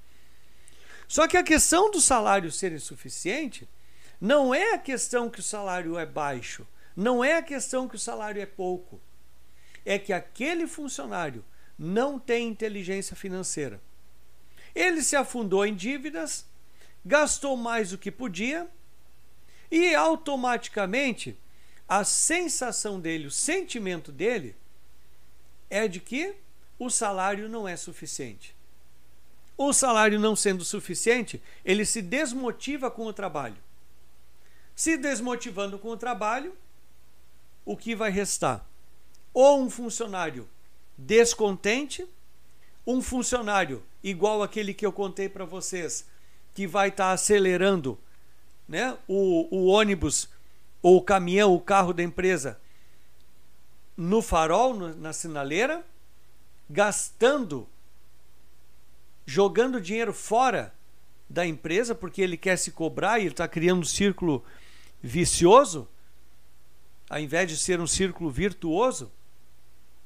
[1.08, 3.68] Só que a questão do salário ser insuficiente
[4.20, 8.00] não é a questão que o salário é baixo, não é a questão que o
[8.00, 9.00] salário é pouco
[9.88, 11.46] é que aquele funcionário
[11.80, 13.82] não tem inteligência financeira.
[14.76, 16.46] Ele se afundou em dívidas,
[17.06, 18.68] gastou mais do que podia
[19.72, 21.38] e automaticamente
[21.88, 24.58] a sensação dele, o sentimento dele
[25.70, 26.36] é de que
[26.80, 28.56] o salário não é suficiente.
[29.58, 33.58] O salário não sendo suficiente, ele se desmotiva com o trabalho.
[34.76, 36.56] Se desmotivando com o trabalho,
[37.66, 38.66] o que vai restar?
[39.40, 40.50] ou um funcionário
[40.98, 42.04] descontente,
[42.88, 46.08] um funcionário igual aquele que eu contei para vocês,
[46.56, 48.00] que vai estar tá acelerando
[48.68, 50.28] né, o, o ônibus
[50.82, 52.60] ou o caminhão, o carro da empresa
[53.96, 55.86] no farol, no, na sinaleira,
[56.70, 57.68] gastando,
[59.26, 60.74] jogando dinheiro fora
[61.30, 64.44] da empresa porque ele quer se cobrar e ele está criando um círculo
[65.02, 65.88] vicioso
[67.10, 69.12] ao invés de ser um círculo virtuoso,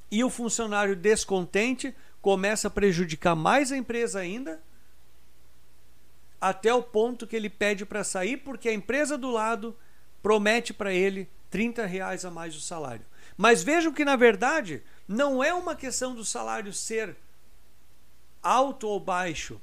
[0.10, 4.62] e o funcionário descontente começa a prejudicar mais a empresa ainda,
[6.40, 9.76] até o ponto que ele pede para sair, porque a empresa do lado
[10.22, 13.06] promete para ele 30 reais a mais o salário.
[13.38, 17.18] Mas vejam que, na verdade, não é uma questão do salário ser
[18.42, 19.62] alto ou baixo.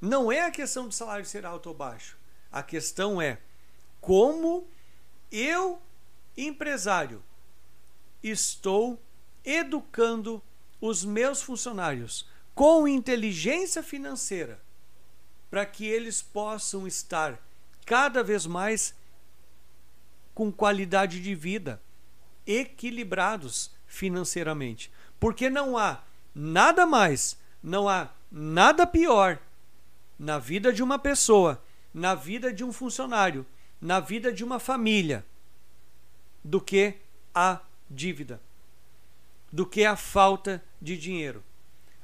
[0.00, 2.18] Não é a questão do salário ser alto ou baixo.
[2.50, 3.38] A questão é
[4.00, 4.66] como
[5.30, 5.80] eu,
[6.36, 7.22] empresário,
[8.20, 9.00] estou
[9.44, 10.42] educando
[10.80, 14.60] os meus funcionários com inteligência financeira
[15.48, 17.40] para que eles possam estar
[17.86, 18.94] cada vez mais
[20.34, 21.80] com qualidade de vida,
[22.46, 24.90] equilibrados financeiramente.
[25.18, 26.02] Porque não há
[26.34, 29.38] nada mais, não há nada pior
[30.18, 31.62] na vida de uma pessoa,
[31.92, 33.44] na vida de um funcionário,
[33.80, 35.24] na vida de uma família,
[36.42, 36.94] do que
[37.34, 38.40] a dívida,
[39.52, 41.42] do que a falta de dinheiro.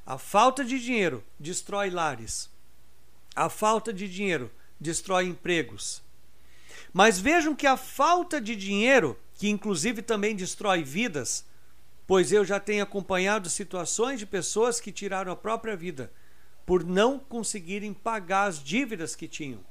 [0.05, 2.49] A falta de dinheiro destrói lares.
[3.35, 6.01] A falta de dinheiro destrói empregos.
[6.91, 11.45] Mas vejam que a falta de dinheiro, que inclusive também destrói vidas,
[12.05, 16.11] pois eu já tenho acompanhado situações de pessoas que tiraram a própria vida
[16.65, 19.61] por não conseguirem pagar as dívidas que tinham.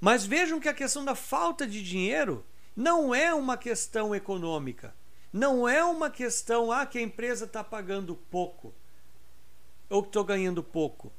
[0.00, 2.44] Mas vejam que a questão da falta de dinheiro
[2.74, 4.94] não é uma questão econômica.
[5.32, 8.74] Não é uma questão, ah, que a empresa está pagando pouco
[9.88, 11.12] ou que estou ganhando pouco.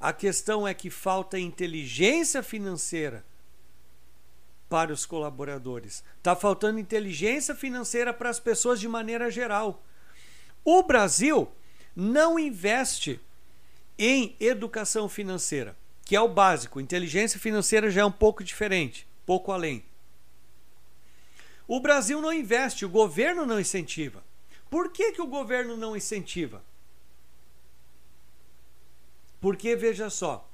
[0.00, 3.24] A questão é que falta inteligência financeira
[4.68, 6.02] para os colaboradores.
[6.18, 9.82] Está faltando inteligência financeira para as pessoas de maneira geral.
[10.64, 11.50] O Brasil
[11.94, 13.20] não investe
[13.98, 15.76] em educação financeira
[16.12, 16.78] que é o básico.
[16.78, 19.82] Inteligência financeira já é um pouco diferente, pouco além.
[21.66, 24.22] O Brasil não investe, o governo não incentiva.
[24.68, 26.62] Por que, que o governo não incentiva?
[29.40, 30.46] Porque, veja só,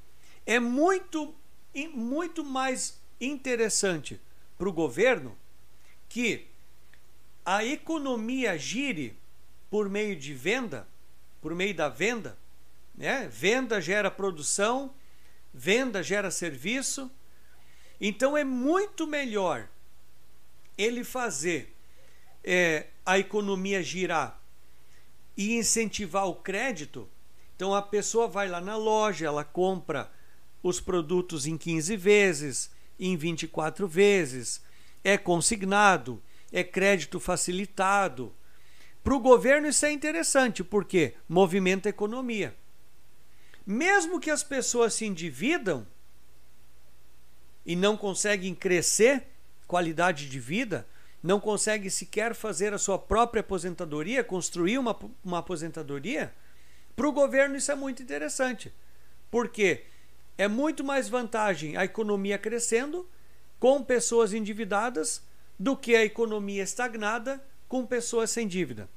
[0.46, 1.34] é muito,
[1.92, 4.20] muito mais interessante
[4.56, 5.36] para o governo
[6.08, 6.46] que
[7.44, 9.18] a economia gire
[9.68, 10.86] por meio de venda,
[11.42, 12.38] por meio da venda.
[12.94, 13.26] Né?
[13.26, 14.94] Venda gera produção,
[15.58, 17.10] venda gera serviço.
[18.00, 19.68] Então é muito melhor
[20.76, 21.74] ele fazer
[22.44, 24.40] é, a economia girar
[25.36, 27.08] e incentivar o crédito.
[27.56, 30.12] Então a pessoa vai lá na loja, ela compra
[30.62, 34.62] os produtos em 15 vezes, em 24 vezes,
[35.02, 38.32] é consignado, é crédito facilitado.
[39.02, 42.54] Para o governo isso é interessante, porque movimenta a economia
[43.68, 45.86] mesmo que as pessoas se endividam
[47.66, 49.24] e não conseguem crescer
[49.66, 50.86] qualidade de vida,
[51.22, 56.32] não conseguem sequer fazer a sua própria aposentadoria, construir uma, uma aposentadoria,
[56.96, 58.72] para o governo isso é muito interessante.
[59.30, 59.84] Porque
[60.38, 63.06] é muito mais vantagem a economia crescendo
[63.60, 65.22] com pessoas endividadas
[65.58, 68.88] do que a economia estagnada com pessoas sem dívida.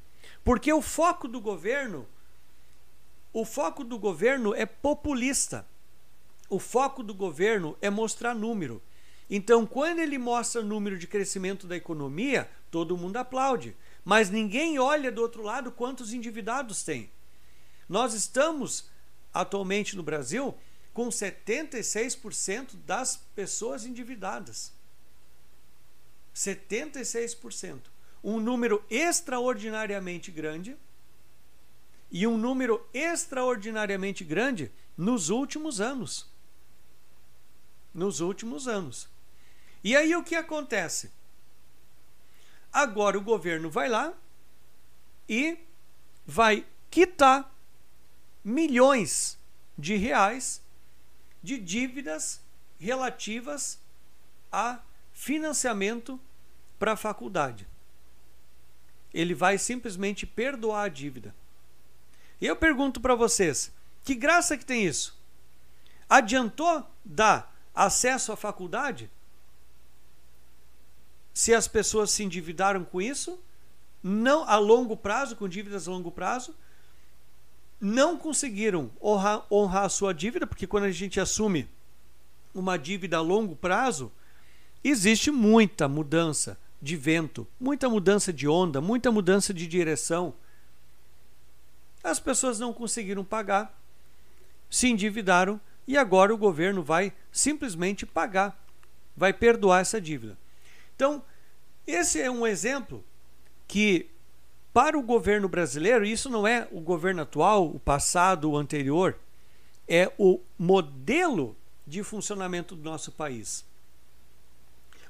[0.46, 2.08] Porque o foco do governo
[3.34, 5.66] o foco do governo é populista.
[6.50, 8.82] O foco do governo é mostrar número.
[9.30, 13.76] Então, quando ele mostra número de crescimento da economia, todo mundo aplaude.
[14.04, 17.10] Mas ninguém olha do outro lado quantos endividados tem.
[17.88, 18.90] Nós estamos
[19.34, 20.54] atualmente no Brasil
[20.94, 24.74] com 76% das pessoas endividadas.
[26.36, 27.80] 76%.
[28.22, 30.76] Um número extraordinariamente grande
[32.12, 36.30] e um número extraordinariamente grande nos últimos anos.
[37.94, 39.10] Nos últimos anos.
[39.84, 41.12] E aí o que acontece?
[42.72, 44.14] Agora o governo vai lá
[45.28, 45.58] e
[46.26, 47.54] vai quitar
[48.44, 49.38] milhões
[49.78, 50.62] de reais
[51.42, 52.42] de dívidas
[52.80, 53.80] relativas
[54.52, 54.80] a
[55.14, 56.20] financiamento
[56.78, 57.68] para a faculdade.
[59.14, 61.36] Ele vai simplesmente perdoar a dívida.
[62.42, 63.72] E eu pergunto para vocês:
[64.04, 65.18] que graça que tem isso?
[66.10, 69.10] Adiantou dar acesso à faculdade?
[71.34, 73.40] Se as pessoas se endividaram com isso,
[74.04, 76.54] não a longo prazo, com dívidas a longo prazo,
[77.80, 81.70] não conseguiram honrar, honrar a sua dívida, porque quando a gente assume
[82.54, 84.12] uma dívida a longo prazo,
[84.84, 90.34] existe muita mudança de vento, muita mudança de onda, muita mudança de direção.
[92.04, 93.80] As pessoas não conseguiram pagar,
[94.70, 98.58] se endividaram e agora o governo vai simplesmente pagar,
[99.16, 100.38] vai perdoar essa dívida.
[100.96, 101.24] Então,
[101.86, 103.04] esse é um exemplo
[103.68, 104.10] que
[104.74, 109.18] para o governo brasileiro, isso não é o governo atual, o passado, o anterior,
[109.88, 113.66] é o modelo de funcionamento do nosso país.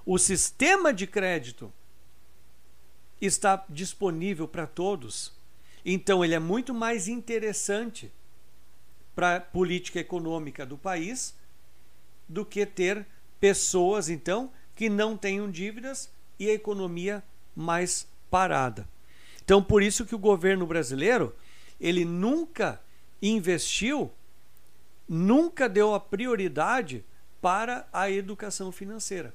[0.03, 1.71] O sistema de crédito
[3.21, 5.31] está disponível para todos,
[5.85, 8.11] então ele é muito mais interessante
[9.15, 11.35] para a política econômica do país
[12.27, 13.05] do que ter
[13.39, 16.09] pessoas então que não tenham dívidas
[16.39, 17.23] e a economia
[17.55, 18.87] mais parada.
[19.43, 21.35] Então, por isso que o governo brasileiro,
[21.79, 22.81] ele nunca
[23.21, 24.11] investiu,
[25.07, 27.03] nunca deu a prioridade
[27.41, 29.33] para a educação financeira.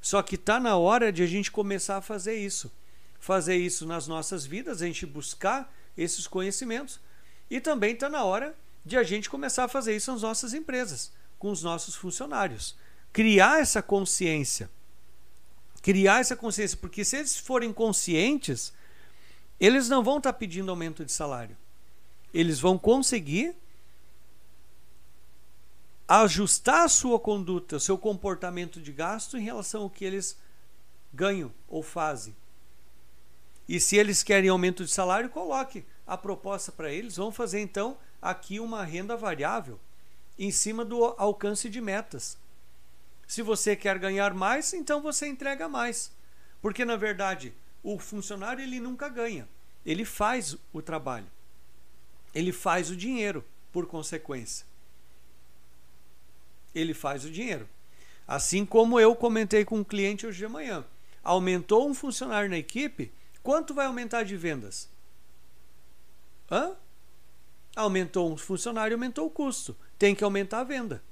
[0.00, 2.72] Só que está na hora de a gente começar a fazer isso.
[3.18, 7.00] Fazer isso nas nossas vidas, a gente buscar esses conhecimentos.
[7.50, 8.54] E também está na hora
[8.84, 12.76] de a gente começar a fazer isso nas nossas empresas, com os nossos funcionários.
[13.12, 14.70] Criar essa consciência.
[15.82, 18.72] Criar essa consciência, porque se eles forem conscientes,
[19.60, 21.56] eles não vão estar tá pedindo aumento de salário.
[22.32, 23.54] Eles vão conseguir
[26.06, 30.38] ajustar a sua conduta, seu comportamento de gasto em relação ao que eles
[31.12, 32.34] ganham ou fazem.
[33.68, 37.16] E se eles querem aumento de salário, coloque a proposta para eles.
[37.16, 39.78] Vão fazer então aqui uma renda variável
[40.38, 42.38] em cima do alcance de metas.
[43.26, 46.10] Se você quer ganhar mais, então você entrega mais.
[46.62, 47.52] Porque na verdade,
[47.82, 49.46] o funcionário ele nunca ganha.
[49.84, 51.26] Ele faz o trabalho.
[52.34, 54.66] Ele faz o dinheiro, por consequência.
[56.74, 57.68] Ele faz o dinheiro.
[58.26, 60.84] Assim como eu comentei com um cliente hoje de manhã.
[61.22, 63.12] Aumentou um funcionário na equipe,
[63.48, 64.90] quanto vai aumentar de vendas?
[66.50, 66.76] Hã?
[67.74, 69.74] Aumentou um funcionário, aumentou o custo.
[69.98, 71.02] Tem que aumentar a venda.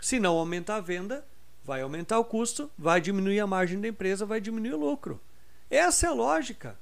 [0.00, 1.22] Se não aumentar a venda,
[1.62, 5.20] vai aumentar o custo, vai diminuir a margem da empresa, vai diminuir o lucro.
[5.68, 6.78] Essa é a lógica.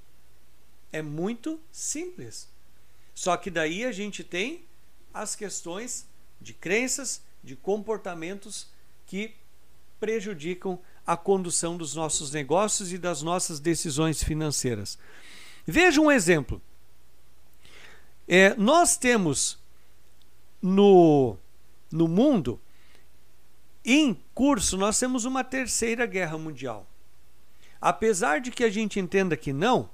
[0.92, 2.48] É muito simples.
[3.12, 4.64] Só que daí a gente tem
[5.12, 6.06] as questões
[6.40, 8.68] de crenças, de comportamentos
[9.06, 9.34] que
[9.98, 14.98] prejudicam a condução dos nossos negócios e das nossas decisões financeiras.
[15.66, 16.60] Veja um exemplo.
[18.26, 19.58] É, nós temos
[20.62, 21.36] no,
[21.92, 22.60] no mundo,
[23.84, 26.86] em curso, nós temos uma terceira guerra mundial.
[27.80, 29.90] Apesar de que a gente entenda que não,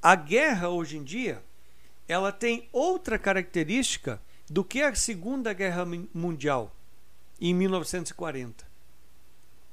[0.00, 1.42] a guerra hoje em dia
[2.08, 5.84] ela tem outra característica do que a Segunda Guerra
[6.14, 6.74] Mundial
[7.38, 8.67] em 1940.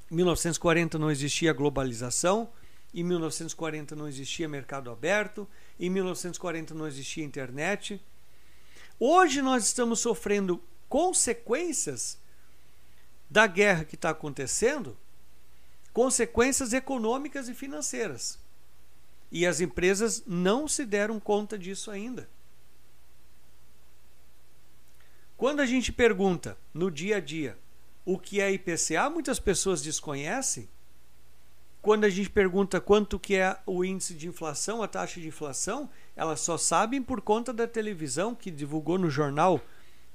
[0.09, 2.49] Em 1940 não existia globalização,
[2.93, 5.47] em 1940 não existia mercado aberto,
[5.79, 8.01] em 1940 não existia internet.
[8.99, 12.17] Hoje nós estamos sofrendo consequências
[13.29, 14.97] da guerra que está acontecendo,
[15.91, 18.39] consequências econômicas e financeiras.
[19.31, 22.29] E as empresas não se deram conta disso ainda.
[25.35, 27.57] Quando a gente pergunta no dia a dia
[28.05, 30.69] o que é IPCA, muitas pessoas desconhecem.
[31.81, 35.89] Quando a gente pergunta quanto que é o índice de inflação, a taxa de inflação,
[36.15, 39.59] elas só sabem por conta da televisão que divulgou no jornal,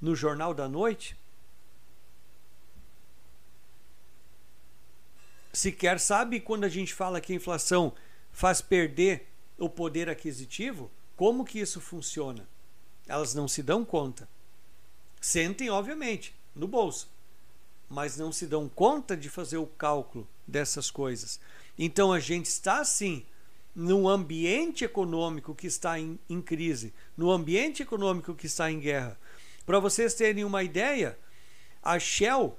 [0.00, 1.16] no jornal da noite.
[5.52, 7.92] Sequer sabe quando a gente fala que a inflação
[8.32, 9.28] faz perder
[9.58, 12.48] o poder aquisitivo, como que isso funciona?
[13.06, 14.28] Elas não se dão conta.
[15.20, 17.08] Sentem, obviamente, no bolso,
[17.90, 21.40] mas não se dão conta de fazer o cálculo dessas coisas.
[21.76, 23.26] Então a gente está sim
[23.74, 29.18] num ambiente econômico que está em, em crise, no ambiente econômico que está em guerra.
[29.66, 31.18] Para vocês terem uma ideia,
[31.82, 32.56] a Shell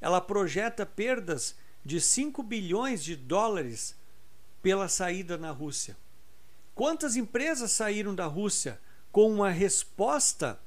[0.00, 1.54] ela projeta perdas
[1.84, 3.94] de 5 bilhões de dólares
[4.62, 5.96] pela saída na Rússia.
[6.74, 8.80] Quantas empresas saíram da Rússia
[9.12, 10.58] com uma resposta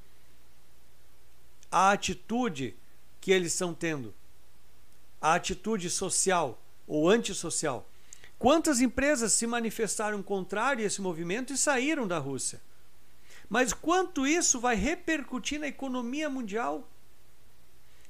[1.70, 2.76] à atitude
[3.24, 4.12] que eles estão tendo?
[5.18, 7.88] A atitude social ou antissocial.
[8.38, 12.60] Quantas empresas se manifestaram contrário a esse movimento e saíram da Rússia?
[13.48, 16.86] Mas quanto isso vai repercutir na economia mundial?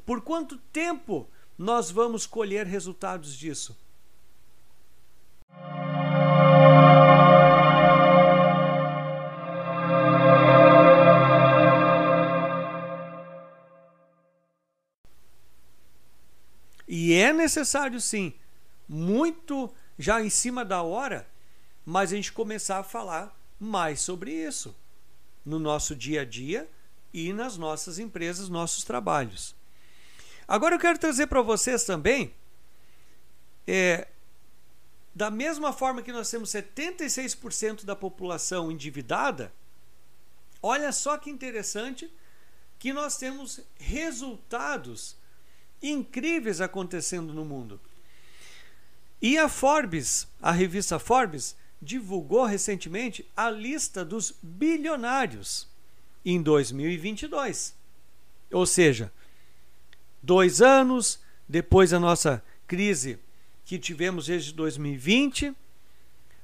[0.05, 3.79] Por quanto tempo nós vamos colher resultados disso?
[17.33, 18.33] Necessário sim,
[18.89, 21.29] muito já em cima da hora,
[21.85, 24.75] mas a gente começar a falar mais sobre isso
[25.45, 26.69] no nosso dia a dia
[27.13, 29.55] e nas nossas empresas, nossos trabalhos.
[30.49, 32.35] Agora eu quero trazer para vocês também,
[33.67, 34.09] é,
[35.15, 39.53] da mesma forma que nós temos 76% da população endividada,
[40.63, 42.13] olha só que interessante
[42.79, 45.17] que nós temos resultados
[45.83, 47.81] incríveis acontecendo no mundo.
[49.21, 55.69] E a Forbes, a revista Forbes, divulgou recentemente a lista dos bilionários
[56.25, 57.75] em 2022.
[58.51, 59.13] Ou seja,
[60.23, 63.19] dois anos depois da nossa crise
[63.65, 65.55] que tivemos desde 2020,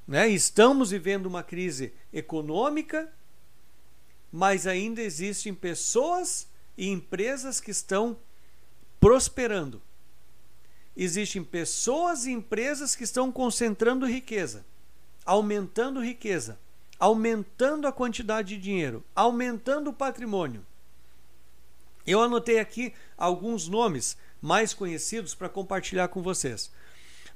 [0.07, 0.29] né?
[0.29, 3.13] estamos vivendo uma crise econômica,
[4.33, 8.17] mas ainda existem pessoas e empresas que estão
[9.01, 9.83] prosperando.
[10.95, 14.65] Existem pessoas e empresas que estão concentrando riqueza,
[15.25, 16.59] aumentando riqueza,
[16.99, 20.65] aumentando a quantidade de dinheiro, aumentando o patrimônio.
[22.07, 26.71] Eu anotei aqui alguns nomes mais conhecidos para compartilhar com vocês.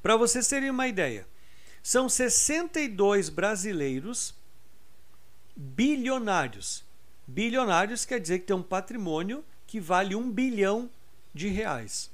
[0.02, 1.26] Para vocês terem uma ideia,
[1.82, 4.34] são 62 brasileiros
[5.56, 6.84] bilionários.
[7.26, 10.90] Bilionários quer dizer que tem um patrimônio que vale um bilhão
[11.34, 12.10] de reais.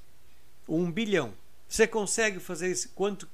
[0.66, 1.34] Um bilhão.
[1.68, 2.88] Você consegue fazer isso?
[2.94, 3.28] Quanto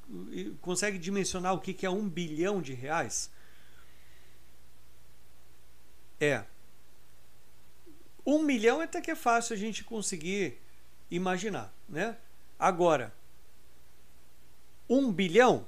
[0.61, 3.30] consegue dimensionar o que é um bilhão de reais?
[6.20, 6.45] É.
[8.26, 10.59] Um milhão até que é fácil a gente conseguir
[11.11, 12.16] imaginar, né?
[12.59, 13.14] Agora,
[14.89, 15.66] um bilhão.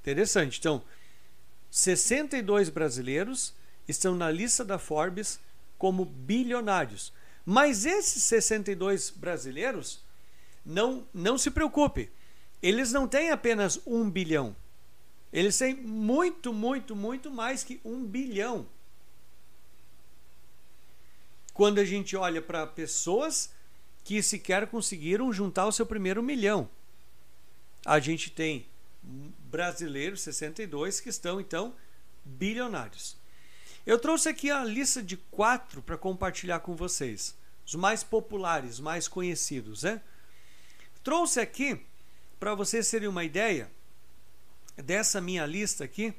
[0.00, 0.58] Interessante.
[0.58, 0.82] Então,
[1.70, 3.54] 62 brasileiros
[3.86, 5.40] estão na lista da Forbes
[5.78, 7.12] como bilionários.
[7.44, 10.02] Mas esses 62 brasileiros,
[10.64, 12.10] não, não se preocupe,
[12.62, 14.54] eles não têm apenas um bilhão.
[15.32, 18.66] Eles têm muito, muito, muito mais que um bilhão.
[21.54, 23.50] Quando a gente olha para pessoas
[24.04, 26.68] que sequer conseguiram juntar o seu primeiro milhão
[27.84, 28.66] a gente tem
[29.50, 31.74] brasileiros, 62, que estão então
[32.24, 33.16] bilionários.
[33.86, 37.34] Eu trouxe aqui a lista de quatro para compartilhar com vocês,
[37.66, 40.02] os mais populares, mais conhecidos, né?
[41.02, 41.80] Trouxe aqui
[42.38, 43.70] para vocês terem uma ideia
[44.76, 46.14] dessa minha lista aqui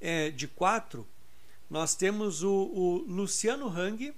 [0.00, 1.06] é, de quatro.
[1.68, 4.14] Nós temos o, o Luciano Hang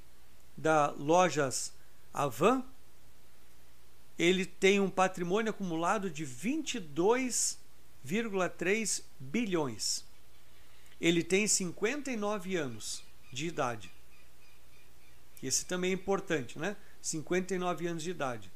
[0.57, 1.73] da Lojas
[2.13, 2.65] Avan,
[4.19, 10.05] ele tem um patrimônio acumulado de 22,3 bilhões.
[11.03, 13.93] Ele tem 59 anos de idade.
[15.43, 16.77] Esse também é importante, né?
[17.01, 18.53] 59 anos de idade.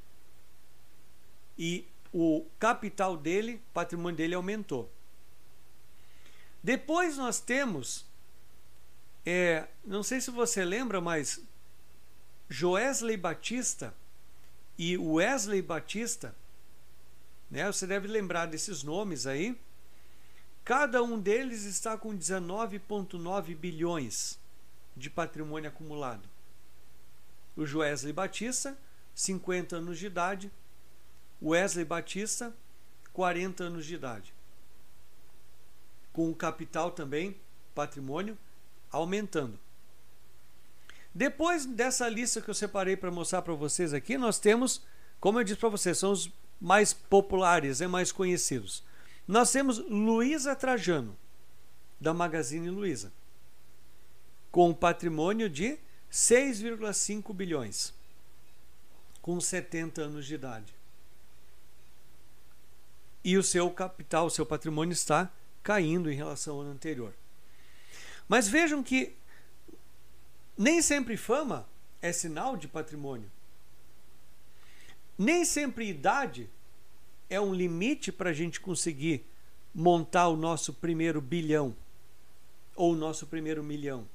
[1.58, 4.88] E o capital dele, o patrimônio dele aumentou.
[6.62, 8.06] Depois nós temos,
[9.24, 11.40] é, não sei se você lembra, mas
[12.48, 13.92] Joesley Batista
[14.78, 16.32] e Wesley Batista,
[17.50, 17.66] né?
[17.66, 19.58] Você deve lembrar desses nomes aí.
[20.66, 24.36] Cada um deles está com 19,9 bilhões
[24.96, 26.28] de patrimônio acumulado.
[27.56, 28.76] O Wesley Batista,
[29.14, 30.50] 50 anos de idade.
[31.40, 32.52] Wesley Batista,
[33.12, 34.34] 40 anos de idade.
[36.12, 37.36] Com o capital também,
[37.72, 38.36] patrimônio,
[38.90, 39.56] aumentando.
[41.14, 44.82] Depois dessa lista que eu separei para mostrar para vocês aqui, nós temos,
[45.20, 46.28] como eu disse para vocês, são os
[46.60, 48.82] mais populares, é mais conhecidos.
[49.26, 51.16] Nós temos Luísa Trajano,
[52.00, 53.12] da Magazine Luiza,
[54.52, 55.78] com um patrimônio de
[56.10, 57.92] 6,5 bilhões,
[59.20, 60.74] com 70 anos de idade.
[63.24, 65.30] E o seu capital, o seu patrimônio está
[65.62, 67.12] caindo em relação ao ano anterior.
[68.28, 69.16] Mas vejam que
[70.56, 71.68] nem sempre fama
[72.00, 73.30] é sinal de patrimônio.
[75.18, 76.48] Nem sempre idade
[77.28, 79.24] é um limite para a gente conseguir
[79.74, 81.76] montar o nosso primeiro bilhão
[82.74, 84.08] ou o nosso primeiro milhão.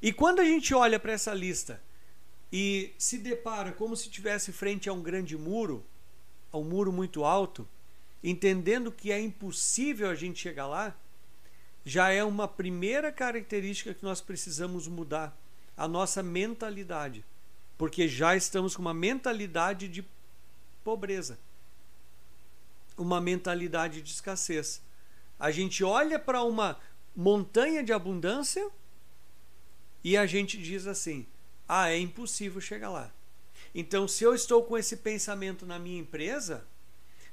[0.00, 1.82] E quando a gente olha para essa lista
[2.52, 5.84] e se depara como se estivesse frente a um grande muro,
[6.52, 7.68] a um muro muito alto,
[8.22, 10.96] entendendo que é impossível a gente chegar lá,
[11.84, 15.36] já é uma primeira característica que nós precisamos mudar
[15.76, 17.24] a nossa mentalidade,
[17.76, 20.04] porque já estamos com uma mentalidade de
[20.82, 21.38] pobreza,
[22.96, 24.80] uma mentalidade de escassez.
[25.38, 26.78] A gente olha para uma
[27.14, 28.70] montanha de abundância
[30.02, 31.26] e a gente diz assim:
[31.68, 33.12] ah, é impossível chegar lá.
[33.74, 36.66] Então, se eu estou com esse pensamento na minha empresa,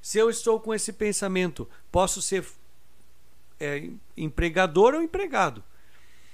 [0.02, 2.46] se eu estou com esse pensamento, posso ser
[3.58, 5.64] é, empregador ou empregado.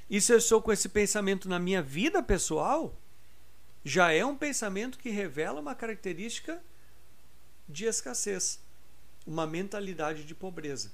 [0.08, 2.92] E se eu estou com esse pensamento na minha vida pessoal,
[3.84, 6.62] já é um pensamento que revela uma característica
[7.68, 8.60] de escassez,
[9.26, 10.92] uma mentalidade de pobreza.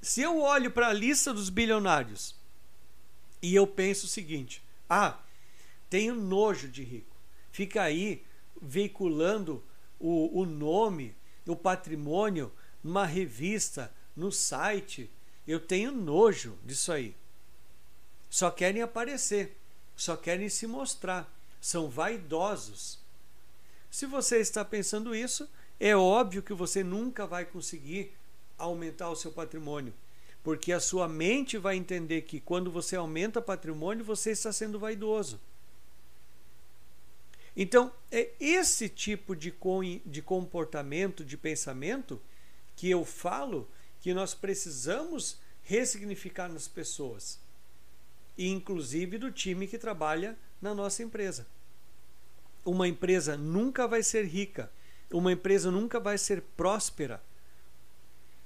[0.00, 2.34] Se eu olho para a lista dos bilionários
[3.40, 5.18] e eu penso o seguinte: ah,
[5.88, 7.16] tenho nojo de rico,
[7.52, 8.24] fica aí
[8.60, 9.62] veiculando
[9.98, 11.14] o, o nome,
[11.46, 15.10] o patrimônio numa revista, no site.
[15.46, 17.16] Eu tenho nojo disso aí.
[18.28, 19.56] Só querem aparecer,
[19.96, 22.98] só querem se mostrar, são vaidosos.
[23.90, 28.12] Se você está pensando isso, é óbvio que você nunca vai conseguir
[28.58, 29.92] aumentar o seu patrimônio,
[30.42, 35.40] porque a sua mente vai entender que quando você aumenta patrimônio, você está sendo vaidoso.
[37.56, 39.54] Então, é esse tipo de,
[40.06, 42.20] de comportamento, de pensamento
[42.74, 43.68] que eu falo
[44.00, 47.38] que nós precisamos ressignificar nas pessoas,
[48.36, 51.46] inclusive do time que trabalha na nossa empresa.
[52.64, 54.70] Uma empresa nunca vai ser rica,
[55.10, 57.22] uma empresa nunca vai ser próspera,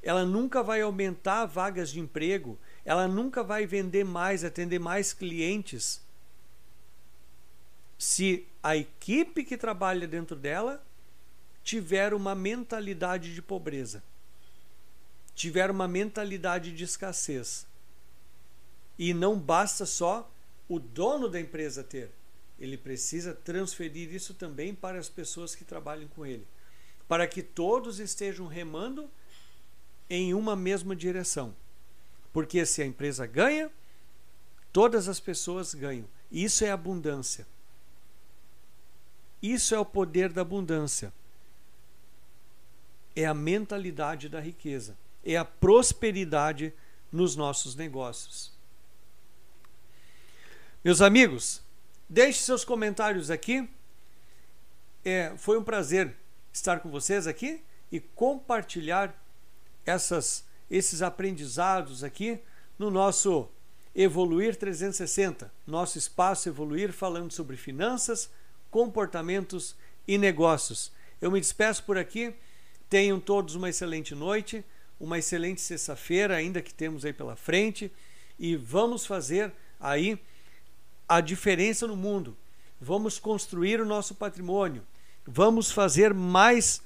[0.02, 6.00] ela nunca vai aumentar vagas de emprego, ela nunca vai vender mais, atender mais clientes
[7.98, 10.82] se a equipe que trabalha dentro dela
[11.64, 14.02] tiver uma mentalidade de pobreza,
[15.34, 17.66] tiver uma mentalidade de escassez.
[18.98, 20.30] E não basta só
[20.68, 22.10] o dono da empresa ter,
[22.58, 26.46] ele precisa transferir isso também para as pessoas que trabalham com ele,
[27.06, 29.10] para que todos estejam remando
[30.08, 31.54] em uma mesma direção.
[32.32, 33.70] Porque se a empresa ganha,
[34.72, 36.06] todas as pessoas ganham.
[36.30, 37.46] Isso é abundância.
[39.42, 41.12] Isso é o poder da abundância.
[43.14, 44.96] É a mentalidade da riqueza.
[45.24, 46.72] É a prosperidade
[47.12, 48.55] nos nossos negócios.
[50.86, 51.64] Meus amigos,
[52.08, 53.68] deixe seus comentários aqui.
[55.04, 56.14] É, foi um prazer
[56.52, 57.60] estar com vocês aqui
[57.90, 59.12] e compartilhar
[59.84, 62.38] essas, esses aprendizados aqui
[62.78, 63.48] no nosso
[63.96, 68.30] Evoluir 360, nosso espaço Evoluir, falando sobre finanças,
[68.70, 69.74] comportamentos
[70.06, 70.92] e negócios.
[71.20, 72.32] Eu me despeço por aqui.
[72.88, 74.64] Tenham todos uma excelente noite,
[75.00, 77.90] uma excelente sexta-feira, ainda que temos aí pela frente,
[78.38, 80.16] e vamos fazer aí
[81.08, 82.36] a diferença no mundo.
[82.80, 84.82] Vamos construir o nosso patrimônio.
[85.26, 86.82] Vamos fazer mais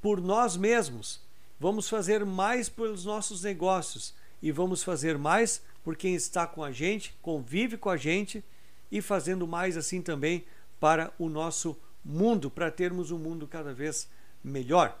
[0.00, 1.20] por nós mesmos.
[1.58, 6.72] Vamos fazer mais pelos nossos negócios e vamos fazer mais por quem está com a
[6.72, 8.44] gente, convive com a gente
[8.90, 10.44] e fazendo mais assim também
[10.78, 14.08] para o nosso mundo, para termos um mundo cada vez
[14.42, 15.00] melhor.